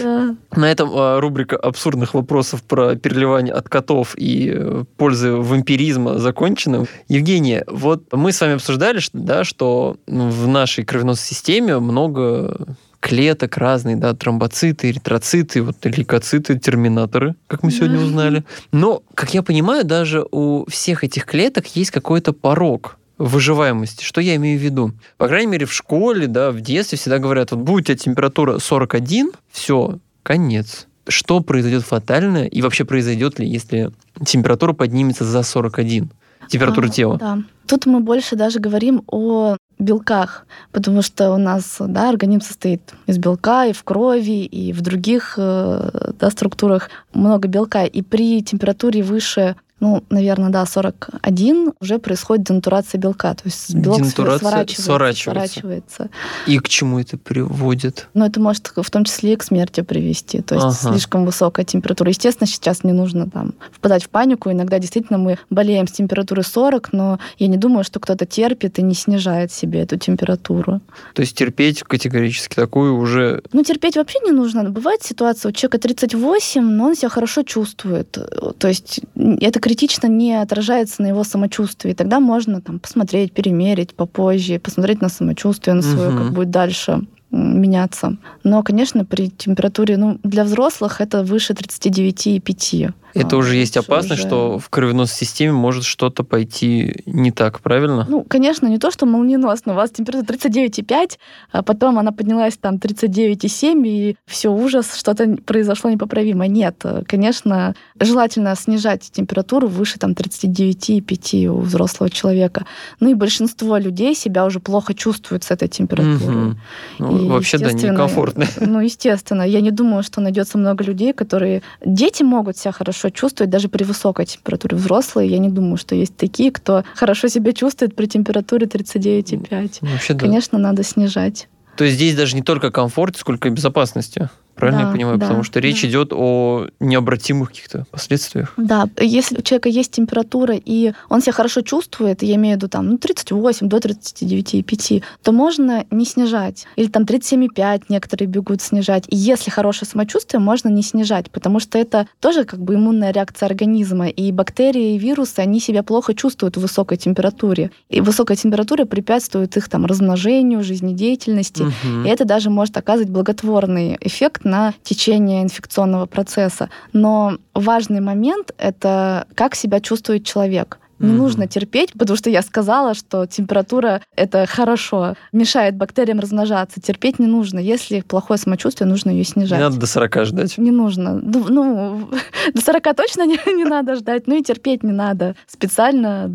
Да. 0.00 0.36
На 0.56 0.70
этом 0.70 0.90
а, 0.92 1.20
рубрика 1.20 1.56
абсурдных 1.56 2.14
вопросов 2.14 2.62
про 2.62 2.96
переливание 2.96 3.54
от 3.54 3.68
котов 3.68 4.14
и 4.16 4.52
э, 4.54 4.84
пользы 4.96 5.32
вампиризма 5.32 6.18
закончена. 6.18 6.86
Евгения, 7.08 7.64
вот 7.68 8.04
мы 8.12 8.32
с 8.32 8.40
вами 8.40 8.54
обсуждали, 8.54 8.98
что, 8.98 9.18
да, 9.18 9.44
что 9.44 9.96
в 10.06 10.48
нашей 10.48 10.84
кровеносной 10.84 11.26
системе 11.26 11.78
много 11.78 12.76
клеток 13.00 13.56
разные, 13.56 13.96
да, 13.96 14.14
тромбоциты, 14.14 14.90
эритроциты, 14.90 15.62
вот 15.62 15.76
лейкоциты, 15.84 16.58
терминаторы, 16.58 17.34
как 17.46 17.62
мы 17.62 17.70
сегодня 17.70 17.98
узнали. 17.98 18.44
Но, 18.72 19.02
как 19.14 19.34
я 19.34 19.42
понимаю, 19.42 19.84
даже 19.84 20.24
у 20.30 20.68
всех 20.70 21.02
этих 21.02 21.24
клеток 21.24 21.66
есть 21.74 21.90
какой-то 21.90 22.32
порог 22.32 22.98
выживаемости. 23.20 24.02
Что 24.02 24.20
я 24.20 24.34
имею 24.36 24.58
в 24.58 24.62
виду? 24.62 24.92
По 25.18 25.28
крайней 25.28 25.52
мере, 25.52 25.66
в 25.66 25.72
школе, 25.72 26.26
да, 26.26 26.50
в 26.50 26.60
детстве 26.62 26.98
всегда 26.98 27.18
говорят, 27.18 27.52
вот 27.52 27.60
будет 27.60 27.82
у 27.82 27.86
тебя 27.86 27.96
температура 27.96 28.58
41, 28.58 29.32
все, 29.50 29.98
конец. 30.22 30.86
Что 31.06 31.40
произойдет 31.40 31.82
фатально 31.82 32.46
и 32.46 32.62
вообще 32.62 32.84
произойдет 32.84 33.38
ли, 33.38 33.46
если 33.46 33.90
температура 34.24 34.72
поднимется 34.72 35.24
за 35.24 35.42
41? 35.42 36.10
Температура 36.48 36.86
а, 36.86 36.88
тела. 36.88 37.18
Да. 37.18 37.38
Тут 37.66 37.86
мы 37.86 38.00
больше 38.00 38.36
даже 38.36 38.58
говорим 38.58 39.02
о 39.06 39.56
белках, 39.78 40.46
потому 40.72 41.02
что 41.02 41.32
у 41.32 41.36
нас 41.36 41.76
да, 41.78 42.08
организм 42.08 42.40
состоит 42.42 42.94
из 43.06 43.18
белка 43.18 43.66
и 43.66 43.72
в 43.72 43.84
крови, 43.84 44.44
и 44.44 44.72
в 44.72 44.80
других 44.80 45.34
э, 45.36 46.12
да, 46.18 46.30
структурах 46.30 46.88
много 47.12 47.48
белка. 47.48 47.84
И 47.84 48.02
при 48.02 48.42
температуре 48.42 49.02
выше 49.02 49.56
ну, 49.80 50.04
наверное, 50.10 50.50
да, 50.50 50.64
41 50.66 51.72
уже 51.80 51.98
происходит 51.98 52.46
денатурация 52.46 52.98
белка, 52.98 53.34
то 53.34 53.42
есть 53.44 53.74
белок 53.74 54.04
сворачивается, 54.04 54.82
сворачивается. 54.82 55.22
сворачивается. 55.22 56.10
И 56.46 56.58
к 56.58 56.68
чему 56.68 57.00
это 57.00 57.16
приводит? 57.16 58.08
Ну, 58.14 58.24
это 58.24 58.40
может 58.40 58.72
в 58.76 58.90
том 58.90 59.04
числе 59.04 59.32
и 59.32 59.36
к 59.36 59.42
смерти 59.42 59.80
привести, 59.80 60.42
то 60.42 60.54
есть 60.54 60.82
ага. 60.82 60.92
слишком 60.92 61.24
высокая 61.24 61.64
температура. 61.64 62.10
Естественно, 62.10 62.46
сейчас 62.46 62.84
не 62.84 62.92
нужно 62.92 63.28
там 63.28 63.54
впадать 63.72 64.04
в 64.04 64.10
панику, 64.10 64.50
иногда 64.50 64.78
действительно 64.78 65.18
мы 65.18 65.38
болеем 65.48 65.86
с 65.86 65.92
температурой 65.92 66.44
40, 66.44 66.92
но 66.92 67.18
я 67.38 67.46
не 67.46 67.56
думаю, 67.56 67.84
что 67.84 68.00
кто-то 68.00 68.26
терпит 68.26 68.78
и 68.78 68.82
не 68.82 68.94
снижает 68.94 69.50
себе 69.50 69.80
эту 69.80 69.96
температуру. 69.96 70.80
То 71.14 71.22
есть 71.22 71.36
терпеть 71.36 71.82
категорически 71.82 72.54
такую 72.54 72.96
уже... 72.96 73.42
Ну, 73.52 73.62
терпеть 73.64 73.96
вообще 73.96 74.18
не 74.24 74.32
нужно. 74.32 74.68
Бывает 74.70 75.02
ситуация, 75.02 75.48
у 75.48 75.52
человека 75.52 75.78
38, 75.78 76.62
но 76.62 76.86
он 76.86 76.94
себя 76.94 77.08
хорошо 77.08 77.42
чувствует. 77.42 78.10
То 78.58 78.68
есть 78.68 79.00
это 79.40 79.60
критично 79.70 80.08
не 80.08 80.42
отражается 80.42 81.00
на 81.02 81.06
его 81.06 81.22
самочувствии. 81.22 81.92
Тогда 81.92 82.18
можно 82.18 82.60
там 82.60 82.80
посмотреть, 82.80 83.32
перемерить 83.32 83.94
попозже, 83.94 84.58
посмотреть 84.58 85.00
на 85.00 85.08
самочувствие, 85.08 85.74
на 85.74 85.82
свое, 85.82 86.08
угу. 86.08 86.18
как 86.18 86.32
будет 86.32 86.50
дальше 86.50 87.02
меняться. 87.30 88.16
Но, 88.42 88.64
конечно, 88.64 89.04
при 89.04 89.28
температуре, 89.30 89.96
ну, 89.96 90.18
для 90.24 90.42
взрослых 90.42 91.00
это 91.00 91.22
выше 91.22 91.52
39,5. 91.52 92.92
Это 93.14 93.36
а, 93.36 93.38
уже 93.38 93.56
есть 93.56 93.76
опасность, 93.76 94.20
уже... 94.20 94.28
что 94.28 94.58
в 94.58 94.68
кровеносной 94.68 95.16
системе 95.16 95.52
может 95.52 95.84
что-то 95.84 96.24
пойти 96.24 97.02
не 97.06 97.30
так, 97.30 97.60
правильно? 97.60 98.06
Ну, 98.08 98.24
конечно, 98.24 98.66
не 98.66 98.78
то, 98.78 98.90
что 98.90 99.06
молниеносно. 99.06 99.72
У 99.72 99.76
вас 99.76 99.90
температура 99.90 100.36
39,5, 100.36 101.18
а 101.52 101.62
потом 101.62 101.98
она 101.98 102.12
поднялась 102.12 102.56
там 102.56 102.76
39,7, 102.76 103.86
и 103.86 104.16
все, 104.26 104.50
ужас, 104.50 104.96
что-то 104.96 105.36
произошло 105.44 105.90
непоправимо. 105.90 106.46
Нет, 106.46 106.84
конечно, 107.06 107.74
желательно 107.98 108.54
снижать 108.54 109.10
температуру 109.10 109.68
выше 109.68 109.98
там 109.98 110.12
39,5 110.12 111.46
у 111.46 111.60
взрослого 111.60 112.10
человека. 112.10 112.66
Ну 113.00 113.10
и 113.10 113.14
большинство 113.14 113.76
людей 113.76 114.14
себя 114.14 114.44
уже 114.44 114.60
плохо 114.60 114.94
чувствуют 114.94 115.44
с 115.44 115.50
этой 115.50 115.68
температурой. 115.68 116.50
Угу. 116.50 116.56
Ну, 116.98 117.28
вообще, 117.28 117.58
да, 117.58 117.72
некомфортно. 117.72 118.46
Ну, 118.60 118.80
естественно. 118.80 119.42
Я 119.42 119.60
не 119.60 119.70
думаю, 119.70 120.02
что 120.02 120.20
найдется 120.20 120.58
много 120.58 120.84
людей, 120.84 121.12
которые... 121.12 121.62
Дети 121.84 122.22
могут 122.22 122.56
себя 122.56 122.72
хорошо 122.72 122.99
хорошо 123.00 123.10
чувствовать 123.10 123.50
даже 123.50 123.68
при 123.68 123.84
высокой 123.84 124.26
температуре. 124.26 124.76
Взрослые, 124.76 125.30
я 125.30 125.38
не 125.38 125.48
думаю, 125.48 125.76
что 125.76 125.94
есть 125.94 126.16
такие, 126.16 126.50
кто 126.52 126.84
хорошо 126.94 127.28
себя 127.28 127.52
чувствует 127.52 127.96
при 127.96 128.06
температуре 128.06 128.66
39,5. 128.66 129.78
Вообще, 129.80 130.14
Конечно, 130.14 130.58
да. 130.58 130.64
надо 130.64 130.82
снижать. 130.82 131.48
То 131.76 131.84
есть 131.84 131.96
здесь 131.96 132.14
даже 132.14 132.36
не 132.36 132.42
только 132.42 132.70
комфорт, 132.70 133.16
сколько 133.16 133.48
и 133.48 133.50
безопасности. 133.50 134.28
Правильно 134.60 134.82
да, 134.82 134.88
я 134.88 134.94
понимаю? 134.94 135.18
Да, 135.18 135.26
Потому 135.26 135.42
что 135.42 135.60
речь 135.60 135.82
да. 135.82 135.88
идет 135.88 136.12
о 136.12 136.66
необратимых 136.80 137.48
каких-то 137.48 137.86
последствиях. 137.90 138.52
Да, 138.56 138.88
если 138.98 139.38
у 139.38 139.42
человека 139.42 139.68
есть 139.68 139.92
температура, 139.92 140.54
и 140.54 140.92
он 141.08 141.22
себя 141.22 141.32
хорошо 141.32 141.62
чувствует, 141.62 142.22
я 142.22 142.34
имею 142.34 142.54
в 142.54 142.58
виду 142.58 142.68
там 142.68 142.88
ну, 142.90 142.98
38 142.98 143.68
до 143.68 143.78
39,5, 143.78 145.02
то 145.22 145.32
можно 145.32 145.84
не 145.90 146.04
снижать. 146.04 146.66
Или 146.76 146.88
там 146.88 147.04
37,5 147.04 147.84
некоторые 147.88 148.28
бегут 148.28 148.60
снижать. 148.60 149.04
И 149.08 149.16
если 149.16 149.50
хорошее 149.50 149.88
самочувствие, 149.88 150.40
можно 150.40 150.68
не 150.68 150.82
снижать, 150.82 151.30
потому 151.30 151.60
что 151.60 151.78
это 151.78 152.06
тоже 152.20 152.44
как 152.44 152.60
бы 152.60 152.74
иммунная 152.74 153.12
реакция 153.12 153.46
организма. 153.46 154.08
И 154.08 154.30
бактерии, 154.32 154.94
и 154.94 154.98
вирусы, 154.98 155.40
они 155.40 155.60
себя 155.60 155.82
плохо 155.82 156.14
чувствуют 156.14 156.56
в 156.56 156.60
высокой 156.60 156.98
температуре. 156.98 157.70
И 157.88 158.00
высокая 158.00 158.36
температура 158.36 158.84
препятствует 158.84 159.56
их 159.56 159.68
там 159.68 159.86
размножению, 159.86 160.62
жизнедеятельности. 160.62 161.62
Угу. 161.62 162.04
И 162.04 162.08
это 162.08 162.24
даже 162.24 162.50
может 162.50 162.76
оказывать 162.76 163.10
благотворный 163.10 163.96
эффект 164.00 164.44
на 164.50 164.74
течение 164.82 165.42
инфекционного 165.42 166.06
процесса. 166.06 166.68
Но 166.92 167.38
важный 167.54 168.00
момент— 168.00 168.52
это 168.58 169.26
как 169.34 169.54
себя 169.54 169.80
чувствует 169.80 170.24
человек. 170.24 170.78
Не 171.00 171.08
mm-hmm. 171.08 171.16
нужно 171.16 171.46
терпеть, 171.48 171.92
потому 171.94 172.16
что 172.16 172.28
я 172.28 172.42
сказала, 172.42 172.92
что 172.94 173.26
температура— 173.26 174.02
это 174.16 174.46
хорошо, 174.46 175.14
мешает 175.32 175.74
бактериям 175.74 176.20
размножаться. 176.20 176.80
Терпеть 176.80 177.18
не 177.18 177.26
нужно. 177.26 177.58
Если 177.58 178.02
плохое 178.02 178.38
самочувствие, 178.38 178.86
нужно 178.86 179.10
ее 179.10 179.24
снижать. 179.24 179.58
Не 179.58 179.64
надо 179.64 179.78
до 179.78 179.86
40 179.86 180.26
ждать. 180.26 180.58
Не 180.58 180.70
нужно. 180.70 181.14
Ну, 181.14 181.46
ну 181.48 182.10
до 182.54 182.60
40 182.60 182.94
точно 182.94 183.26
не, 183.26 183.38
не 183.46 183.64
надо 183.64 183.96
ждать, 183.96 184.26
ну 184.26 184.38
и 184.38 184.42
терпеть 184.42 184.82
не 184.82 184.92
надо. 184.92 185.34
Специально 185.46 186.30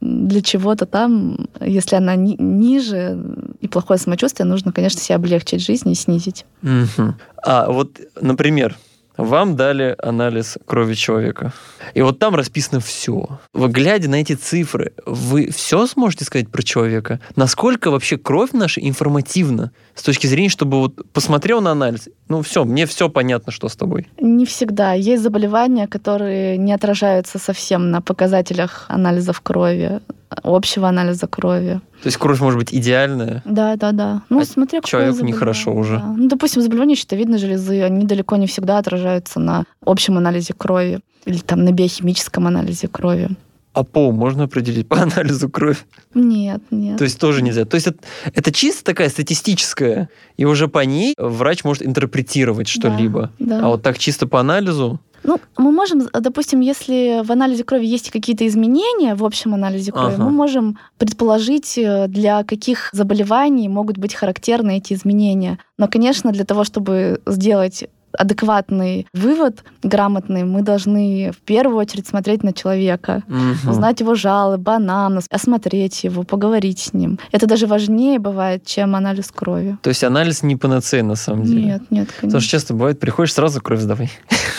для 0.00 0.42
чего-то 0.42 0.86
там, 0.86 1.48
если 1.60 1.96
она 1.96 2.14
ни, 2.14 2.36
ниже 2.40 3.18
и 3.60 3.68
плохое 3.68 3.98
самочувствие, 3.98 4.46
нужно, 4.46 4.72
конечно, 4.72 5.00
себе 5.00 5.16
облегчить 5.16 5.60
жизнь 5.60 5.90
и 5.90 5.94
снизить. 5.94 6.46
Угу. 6.62 7.14
А 7.42 7.70
вот, 7.70 7.98
например, 8.20 8.76
вам 9.16 9.56
дали 9.56 9.94
анализ 10.02 10.58
крови 10.66 10.94
человека. 10.94 11.52
И 11.94 12.02
вот 12.02 12.18
там 12.18 12.34
расписано 12.34 12.80
все. 12.80 13.40
Вы, 13.52 13.68
глядя 13.68 14.08
на 14.08 14.16
эти 14.16 14.34
цифры, 14.34 14.92
вы 15.06 15.50
все 15.50 15.86
сможете 15.86 16.24
сказать 16.24 16.48
про 16.48 16.62
человека? 16.62 17.20
Насколько 17.36 17.90
вообще 17.90 18.18
кровь 18.18 18.52
наша 18.52 18.80
информативна 18.80 19.70
с 19.94 20.02
точки 20.02 20.26
зрения, 20.26 20.48
чтобы 20.48 20.78
вот 20.80 21.12
посмотрел 21.12 21.60
на 21.60 21.70
анализ, 21.70 22.08
ну 22.28 22.42
все, 22.42 22.64
мне 22.64 22.86
все 22.86 23.08
понятно, 23.08 23.52
что 23.52 23.68
с 23.68 23.76
тобой. 23.76 24.08
Не 24.20 24.46
всегда. 24.46 24.94
Есть 24.94 25.22
заболевания, 25.22 25.86
которые 25.86 26.56
не 26.56 26.72
отражаются 26.72 27.38
совсем 27.38 27.90
на 27.90 28.00
показателях 28.00 28.86
анализов 28.88 29.40
крови 29.40 30.00
общего 30.42 30.88
анализа 30.88 31.26
крови. 31.26 31.80
То 32.02 32.08
есть 32.08 32.18
кровь 32.18 32.40
может 32.40 32.58
быть 32.58 32.74
идеальная? 32.74 33.42
Да, 33.44 33.76
да, 33.76 33.92
да. 33.92 34.22
Ну, 34.28 34.40
а 34.40 34.44
смотря 34.44 34.80
человеку 34.82 35.24
нехорошо 35.24 35.72
уже. 35.72 35.98
Да. 35.98 36.14
Ну, 36.16 36.28
допустим, 36.28 36.62
заболевания 36.62 36.94
щитовидной 36.94 37.38
железы, 37.38 37.82
они 37.82 38.04
далеко 38.04 38.36
не 38.36 38.46
всегда 38.46 38.78
отражаются 38.78 39.40
на 39.40 39.64
общем 39.84 40.18
анализе 40.18 40.54
крови 40.54 41.00
или 41.24 41.38
там 41.38 41.64
на 41.64 41.72
биохимическом 41.72 42.46
анализе 42.46 42.88
крови. 42.88 43.30
А 43.72 43.82
пол 43.82 44.12
можно 44.12 44.44
определить 44.44 44.86
по 44.86 44.96
анализу 45.02 45.48
крови? 45.48 45.78
Нет, 46.14 46.62
нет. 46.70 46.96
То 46.96 47.04
есть 47.04 47.18
тоже 47.18 47.42
нельзя. 47.42 47.64
То 47.64 47.74
есть 47.74 47.88
это, 47.88 47.98
это 48.32 48.52
чисто 48.52 48.84
такая 48.84 49.08
статистическая, 49.08 50.08
и 50.36 50.44
уже 50.44 50.68
по 50.68 50.84
ней 50.84 51.14
врач 51.18 51.64
может 51.64 51.84
интерпретировать 51.84 52.68
что-либо. 52.68 53.32
Да, 53.38 53.58
да. 53.58 53.66
А 53.66 53.68
вот 53.70 53.82
так 53.82 53.98
чисто 53.98 54.26
по 54.26 54.40
анализу 54.40 55.00
ну, 55.24 55.40
мы 55.56 55.72
можем, 55.72 56.08
допустим, 56.12 56.60
если 56.60 57.22
в 57.24 57.32
анализе 57.32 57.64
крови 57.64 57.86
есть 57.86 58.10
какие-то 58.10 58.46
изменения 58.46 59.14
в 59.14 59.24
общем 59.24 59.54
анализе 59.54 59.90
крови, 59.90 60.14
ага. 60.14 60.24
мы 60.24 60.30
можем 60.30 60.78
предположить, 60.98 61.78
э, 61.78 62.06
для 62.08 62.44
каких 62.44 62.90
заболеваний 62.92 63.68
могут 63.68 63.98
быть 63.98 64.14
характерны 64.14 64.76
эти 64.76 64.92
изменения. 64.92 65.58
Но, 65.78 65.88
конечно, 65.88 66.30
для 66.30 66.44
того, 66.44 66.64
чтобы 66.64 67.20
сделать 67.26 67.84
адекватный 68.18 69.06
вывод, 69.12 69.64
грамотный, 69.82 70.44
мы 70.44 70.62
должны 70.62 71.32
в 71.32 71.40
первую 71.44 71.78
очередь 71.78 72.06
смотреть 72.06 72.42
на 72.42 72.52
человека, 72.52 73.22
угу. 73.26 73.70
узнать 73.70 74.00
его 74.00 74.14
жалобы, 74.14 74.72
анамнез, 74.72 75.26
осмотреть 75.30 76.04
его, 76.04 76.22
поговорить 76.22 76.78
с 76.78 76.92
ним. 76.92 77.18
Это 77.32 77.46
даже 77.46 77.66
важнее 77.66 78.18
бывает, 78.18 78.64
чем 78.64 78.94
анализ 78.94 79.30
крови. 79.30 79.76
То 79.82 79.88
есть 79.88 80.04
анализ 80.04 80.42
не 80.42 80.56
панацея 80.56 81.02
на 81.02 81.16
самом 81.16 81.44
деле? 81.44 81.62
Нет, 81.62 81.82
нет, 81.90 82.08
конечно. 82.08 82.20
Потому 82.20 82.40
что 82.40 82.50
часто 82.50 82.74
бывает, 82.74 83.00
приходишь, 83.00 83.32
сразу 83.32 83.60
кровь 83.60 83.80
сдавай. 83.80 84.10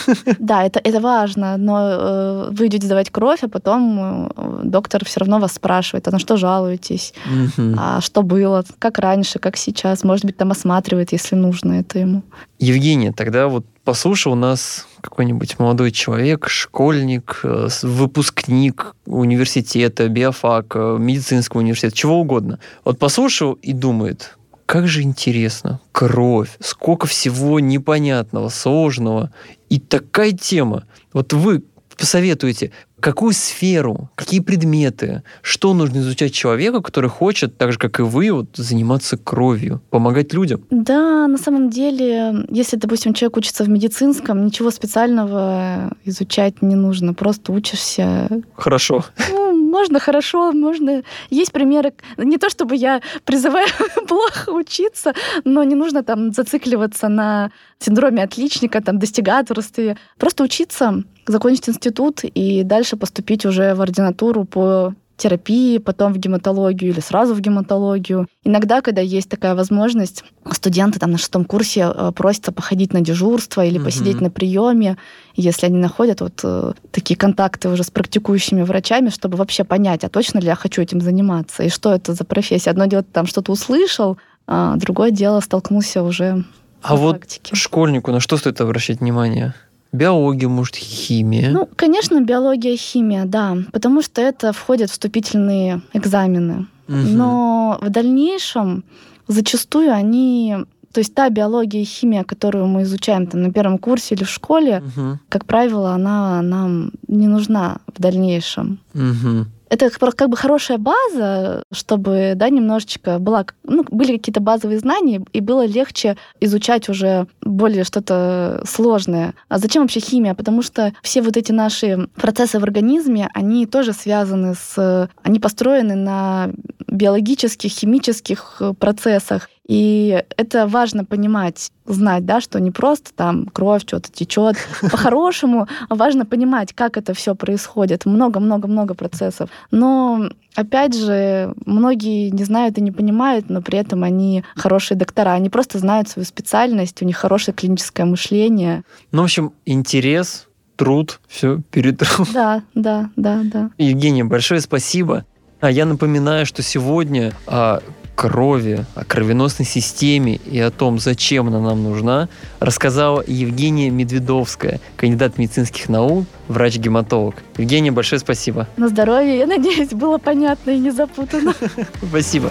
Да, 0.39 0.63
это, 0.63 0.79
это 0.83 0.99
важно, 0.99 1.57
но 1.57 1.79
э, 1.79 2.49
вы 2.51 2.67
идете 2.67 2.85
сдавать 2.85 3.09
кровь, 3.09 3.43
а 3.43 3.47
потом 3.47 4.29
э, 4.35 4.61
доктор 4.63 5.05
все 5.05 5.19
равно 5.19 5.39
вас 5.39 5.53
спрашивает, 5.53 6.07
а 6.07 6.11
на 6.11 6.19
что 6.19 6.37
жалуетесь, 6.37 7.13
угу. 7.25 7.75
а 7.77 8.01
что 8.01 8.21
было, 8.21 8.63
как 8.79 8.99
раньше, 8.99 9.39
как 9.39 9.57
сейчас, 9.57 10.03
может 10.03 10.25
быть, 10.25 10.37
там 10.37 10.51
осматривает, 10.51 11.11
если 11.11 11.35
нужно 11.35 11.73
это 11.79 11.99
ему. 11.99 12.23
Евгения, 12.59 13.11
тогда 13.11 13.47
вот 13.47 13.65
послушал 13.83 14.35
нас 14.35 14.87
какой-нибудь 15.01 15.59
молодой 15.59 15.91
человек, 15.91 16.47
школьник, 16.49 17.39
э, 17.43 17.67
выпускник 17.83 18.95
университета, 19.05 20.07
биофака, 20.09 20.97
медицинского 20.99 21.61
университета, 21.61 21.95
чего 21.95 22.19
угодно. 22.19 22.59
Вот 22.83 22.99
послушал 22.99 23.53
и 23.53 23.73
думает, 23.73 24.37
как 24.65 24.87
же 24.87 25.03
интересно, 25.03 25.79
кровь, 25.91 26.49
сколько 26.59 27.05
всего 27.05 27.59
непонятного, 27.59 28.49
сложного. 28.49 29.31
И 29.75 29.79
такая 29.79 30.31
тема. 30.31 30.87
Вот 31.11 31.33
вы 31.33 31.61
посоветуете, 31.97 32.71
какую 32.99 33.33
сферу, 33.33 34.09
какие 34.15 34.39
предметы, 34.39 35.23
что 35.41 35.73
нужно 35.73 35.99
изучать 35.99 36.33
человеку, 36.33 36.81
который 36.81 37.09
хочет, 37.09 37.57
так 37.57 37.71
же, 37.71 37.79
как 37.79 37.99
и 37.99 38.03
вы, 38.03 38.31
вот, 38.31 38.49
заниматься 38.55 39.17
кровью, 39.17 39.81
помогать 39.89 40.33
людям? 40.33 40.65
Да, 40.69 41.27
на 41.27 41.37
самом 41.37 41.69
деле, 41.69 42.45
если, 42.49 42.77
допустим, 42.77 43.13
человек 43.13 43.37
учится 43.37 43.63
в 43.63 43.69
медицинском, 43.69 44.45
ничего 44.45 44.71
специального 44.71 45.93
изучать 46.03 46.61
не 46.61 46.75
нужно, 46.75 47.13
просто 47.13 47.51
учишься. 47.51 48.29
Хорошо. 48.55 49.05
Ну, 49.29 49.45
можно 49.75 49.99
хорошо, 49.99 50.51
можно... 50.53 51.03
Есть 51.29 51.51
примеры, 51.51 51.93
не 52.17 52.37
то 52.37 52.49
чтобы 52.49 52.75
я 52.75 53.01
призываю 53.25 53.67
плохо 54.07 54.49
учиться, 54.49 55.13
но 55.43 55.63
не 55.63 55.75
нужно 55.75 56.03
там 56.03 56.31
зацикливаться 56.31 57.09
на 57.09 57.51
синдроме 57.79 58.23
отличника, 58.23 58.81
там, 58.81 58.99
достигаторстве. 58.99 59.97
Просто 60.17 60.43
учиться, 60.43 61.03
закончить 61.27 61.69
институт 61.69 62.21
и 62.23 62.63
дальше 62.63 62.84
поступить 62.93 63.45
уже 63.45 63.73
в 63.73 63.81
ординатуру 63.81 64.45
по 64.45 64.93
терапии, 65.17 65.77
потом 65.77 66.13
в 66.13 66.17
гематологию 66.17 66.91
или 66.91 66.99
сразу 66.99 67.33
в 67.33 67.39
гематологию. 67.39 68.27
Иногда, 68.43 68.81
когда 68.81 69.01
есть 69.01 69.29
такая 69.29 69.55
возможность, 69.55 70.23
студенты 70.51 70.99
там 70.99 71.11
на 71.11 71.17
шестом 71.17 71.45
курсе 71.45 71.91
э, 71.93 72.11
просятся 72.13 72.51
походить 72.51 72.93
на 72.93 73.01
дежурство 73.01 73.63
или 73.65 73.77
угу. 73.77 73.85
посидеть 73.85 74.19
на 74.21 74.29
приеме, 74.29 74.97
если 75.35 75.67
они 75.67 75.77
находят 75.77 76.21
вот 76.21 76.41
э, 76.43 76.73
такие 76.91 77.15
контакты 77.15 77.69
уже 77.69 77.83
с 77.83 77.91
практикующими 77.91 78.63
врачами, 78.63 79.09
чтобы 79.09 79.37
вообще 79.37 79.63
понять, 79.63 80.03
а 80.03 80.09
точно 80.09 80.39
ли 80.39 80.47
я 80.47 80.55
хочу 80.55 80.81
этим 80.81 81.01
заниматься, 81.01 81.63
и 81.63 81.69
что 81.69 81.93
это 81.93 82.13
за 82.13 82.25
профессия. 82.25 82.71
Одно 82.71 82.85
дело, 82.85 83.03
ты 83.03 83.11
там 83.11 83.25
что-то 83.25 83.51
услышал, 83.51 84.17
а 84.47 84.75
другое 84.75 85.11
дело, 85.11 85.39
столкнулся 85.39 86.03
уже 86.03 86.43
а 86.81 86.95
вот 86.95 87.19
практике. 87.19 87.55
школьнику 87.55 88.11
на 88.11 88.19
что 88.19 88.37
стоит 88.37 88.61
обращать 88.61 88.99
внимание? 88.99 89.55
Биология, 89.95 90.47
может, 90.47 90.75
химия? 90.75 91.49
Ну, 91.51 91.67
конечно, 91.75 92.21
биология, 92.21 92.75
химия, 92.77 93.25
да, 93.25 93.57
потому 93.71 94.01
что 94.01 94.21
это 94.21 94.53
входят 94.53 94.89
вступительные 94.89 95.81
экзамены. 95.93 96.67
Угу. 96.87 96.97
Но 96.97 97.79
в 97.81 97.89
дальнейшем 97.89 98.83
зачастую 99.27 99.91
они 99.91 100.57
то 100.93 100.99
есть 100.99 101.13
та 101.13 101.29
биология 101.29 101.81
и 101.81 101.85
химия, 101.85 102.23
которую 102.23 102.67
мы 102.67 102.83
изучаем 102.83 103.27
там, 103.27 103.41
на 103.41 103.51
первом 103.51 103.79
курсе 103.79 104.15
или 104.15 104.23
в 104.23 104.29
школе, 104.29 104.81
угу. 104.95 105.19
как 105.27 105.45
правило, 105.45 105.91
она 105.91 106.41
нам 106.41 106.93
не 107.09 107.27
нужна 107.27 107.79
в 107.93 108.01
дальнейшем. 108.01 108.79
Угу 108.93 109.47
это 109.75 109.89
как 109.89 110.29
бы 110.29 110.37
хорошая 110.37 110.77
база, 110.77 111.63
чтобы, 111.71 112.33
да, 112.35 112.49
немножечко 112.49 113.19
была, 113.19 113.45
ну, 113.63 113.85
были 113.89 114.17
какие-то 114.17 114.39
базовые 114.39 114.79
знания, 114.79 115.23
и 115.33 115.41
было 115.41 115.65
легче 115.65 116.17
изучать 116.39 116.89
уже 116.89 117.27
более 117.41 117.83
что-то 117.83 118.63
сложное. 118.67 119.33
А 119.49 119.57
зачем 119.57 119.83
вообще 119.83 119.99
химия? 119.99 120.33
Потому 120.33 120.61
что 120.61 120.93
все 121.01 121.21
вот 121.21 121.37
эти 121.37 121.51
наши 121.51 122.07
процессы 122.15 122.59
в 122.59 122.63
организме, 122.63 123.29
они 123.33 123.65
тоже 123.65 123.93
связаны 123.93 124.55
с... 124.55 125.09
Они 125.23 125.39
построены 125.39 125.95
на 125.95 126.49
биологических, 126.87 127.71
химических 127.71 128.61
процессах. 128.79 129.49
И 129.67 130.23
это 130.37 130.67
важно 130.67 131.05
понимать, 131.05 131.71
знать, 131.85 132.25
да, 132.25 132.39
что 132.39 132.59
не 132.59 132.71
просто 132.71 133.13
там 133.13 133.47
кровь 133.47 133.81
что-то 133.81 134.11
течет. 134.11 134.57
По-хорошему 134.81 135.67
важно 135.89 136.25
понимать, 136.25 136.73
как 136.73 136.97
это 136.97 137.13
все 137.13 137.35
происходит. 137.35 138.05
Много-много-много 138.05 138.93
процессов. 138.93 139.49
Но 139.71 140.29
Опять 140.55 140.95
же, 140.95 141.53
многие 141.65 142.29
не 142.29 142.45
знают 142.45 142.77
и 142.77 142.81
не 142.81 142.91
понимают, 142.91 143.49
но 143.49 143.61
при 143.61 143.77
этом 143.77 144.03
они 144.05 144.45
хорошие 144.55 144.97
доктора. 144.97 145.33
Они 145.33 145.49
просто 145.49 145.79
знают 145.79 146.07
свою 146.07 146.25
специальность, 146.25 147.01
у 147.01 147.05
них 147.05 147.17
хорошее 147.17 147.53
клиническое 147.53 148.05
мышление. 148.05 148.83
Ну, 149.11 149.23
в 149.23 149.25
общем, 149.25 149.51
интерес, 149.65 150.47
труд, 150.77 151.19
все 151.27 151.59
перед 151.71 152.01
Да, 152.33 152.63
да, 152.73 153.09
да, 153.17 153.41
да. 153.43 153.69
Евгения, 153.77 154.23
большое 154.23 154.61
спасибо. 154.61 155.25
А 155.59 155.69
я 155.69 155.85
напоминаю, 155.85 156.45
что 156.45 156.61
сегодня 156.61 157.33
а, 157.47 157.81
крови, 158.15 158.85
о 158.95 159.03
кровеносной 159.03 159.65
системе 159.65 160.35
и 160.35 160.59
о 160.59 160.71
том, 160.71 160.99
зачем 160.99 161.47
она 161.47 161.59
нам 161.59 161.83
нужна, 161.83 162.29
рассказала 162.59 163.23
Евгения 163.25 163.89
Медведовская, 163.89 164.79
кандидат 164.95 165.37
медицинских 165.37 165.89
наук, 165.89 166.25
врач-гематолог. 166.47 167.35
Евгения, 167.57 167.91
большое 167.91 168.19
спасибо. 168.19 168.67
На 168.77 168.87
здоровье, 168.87 169.37
я 169.37 169.47
надеюсь, 169.47 169.89
было 169.89 170.17
понятно 170.17 170.71
и 170.71 170.79
не 170.79 170.91
запутано. 170.91 171.53
Спасибо. 172.01 172.49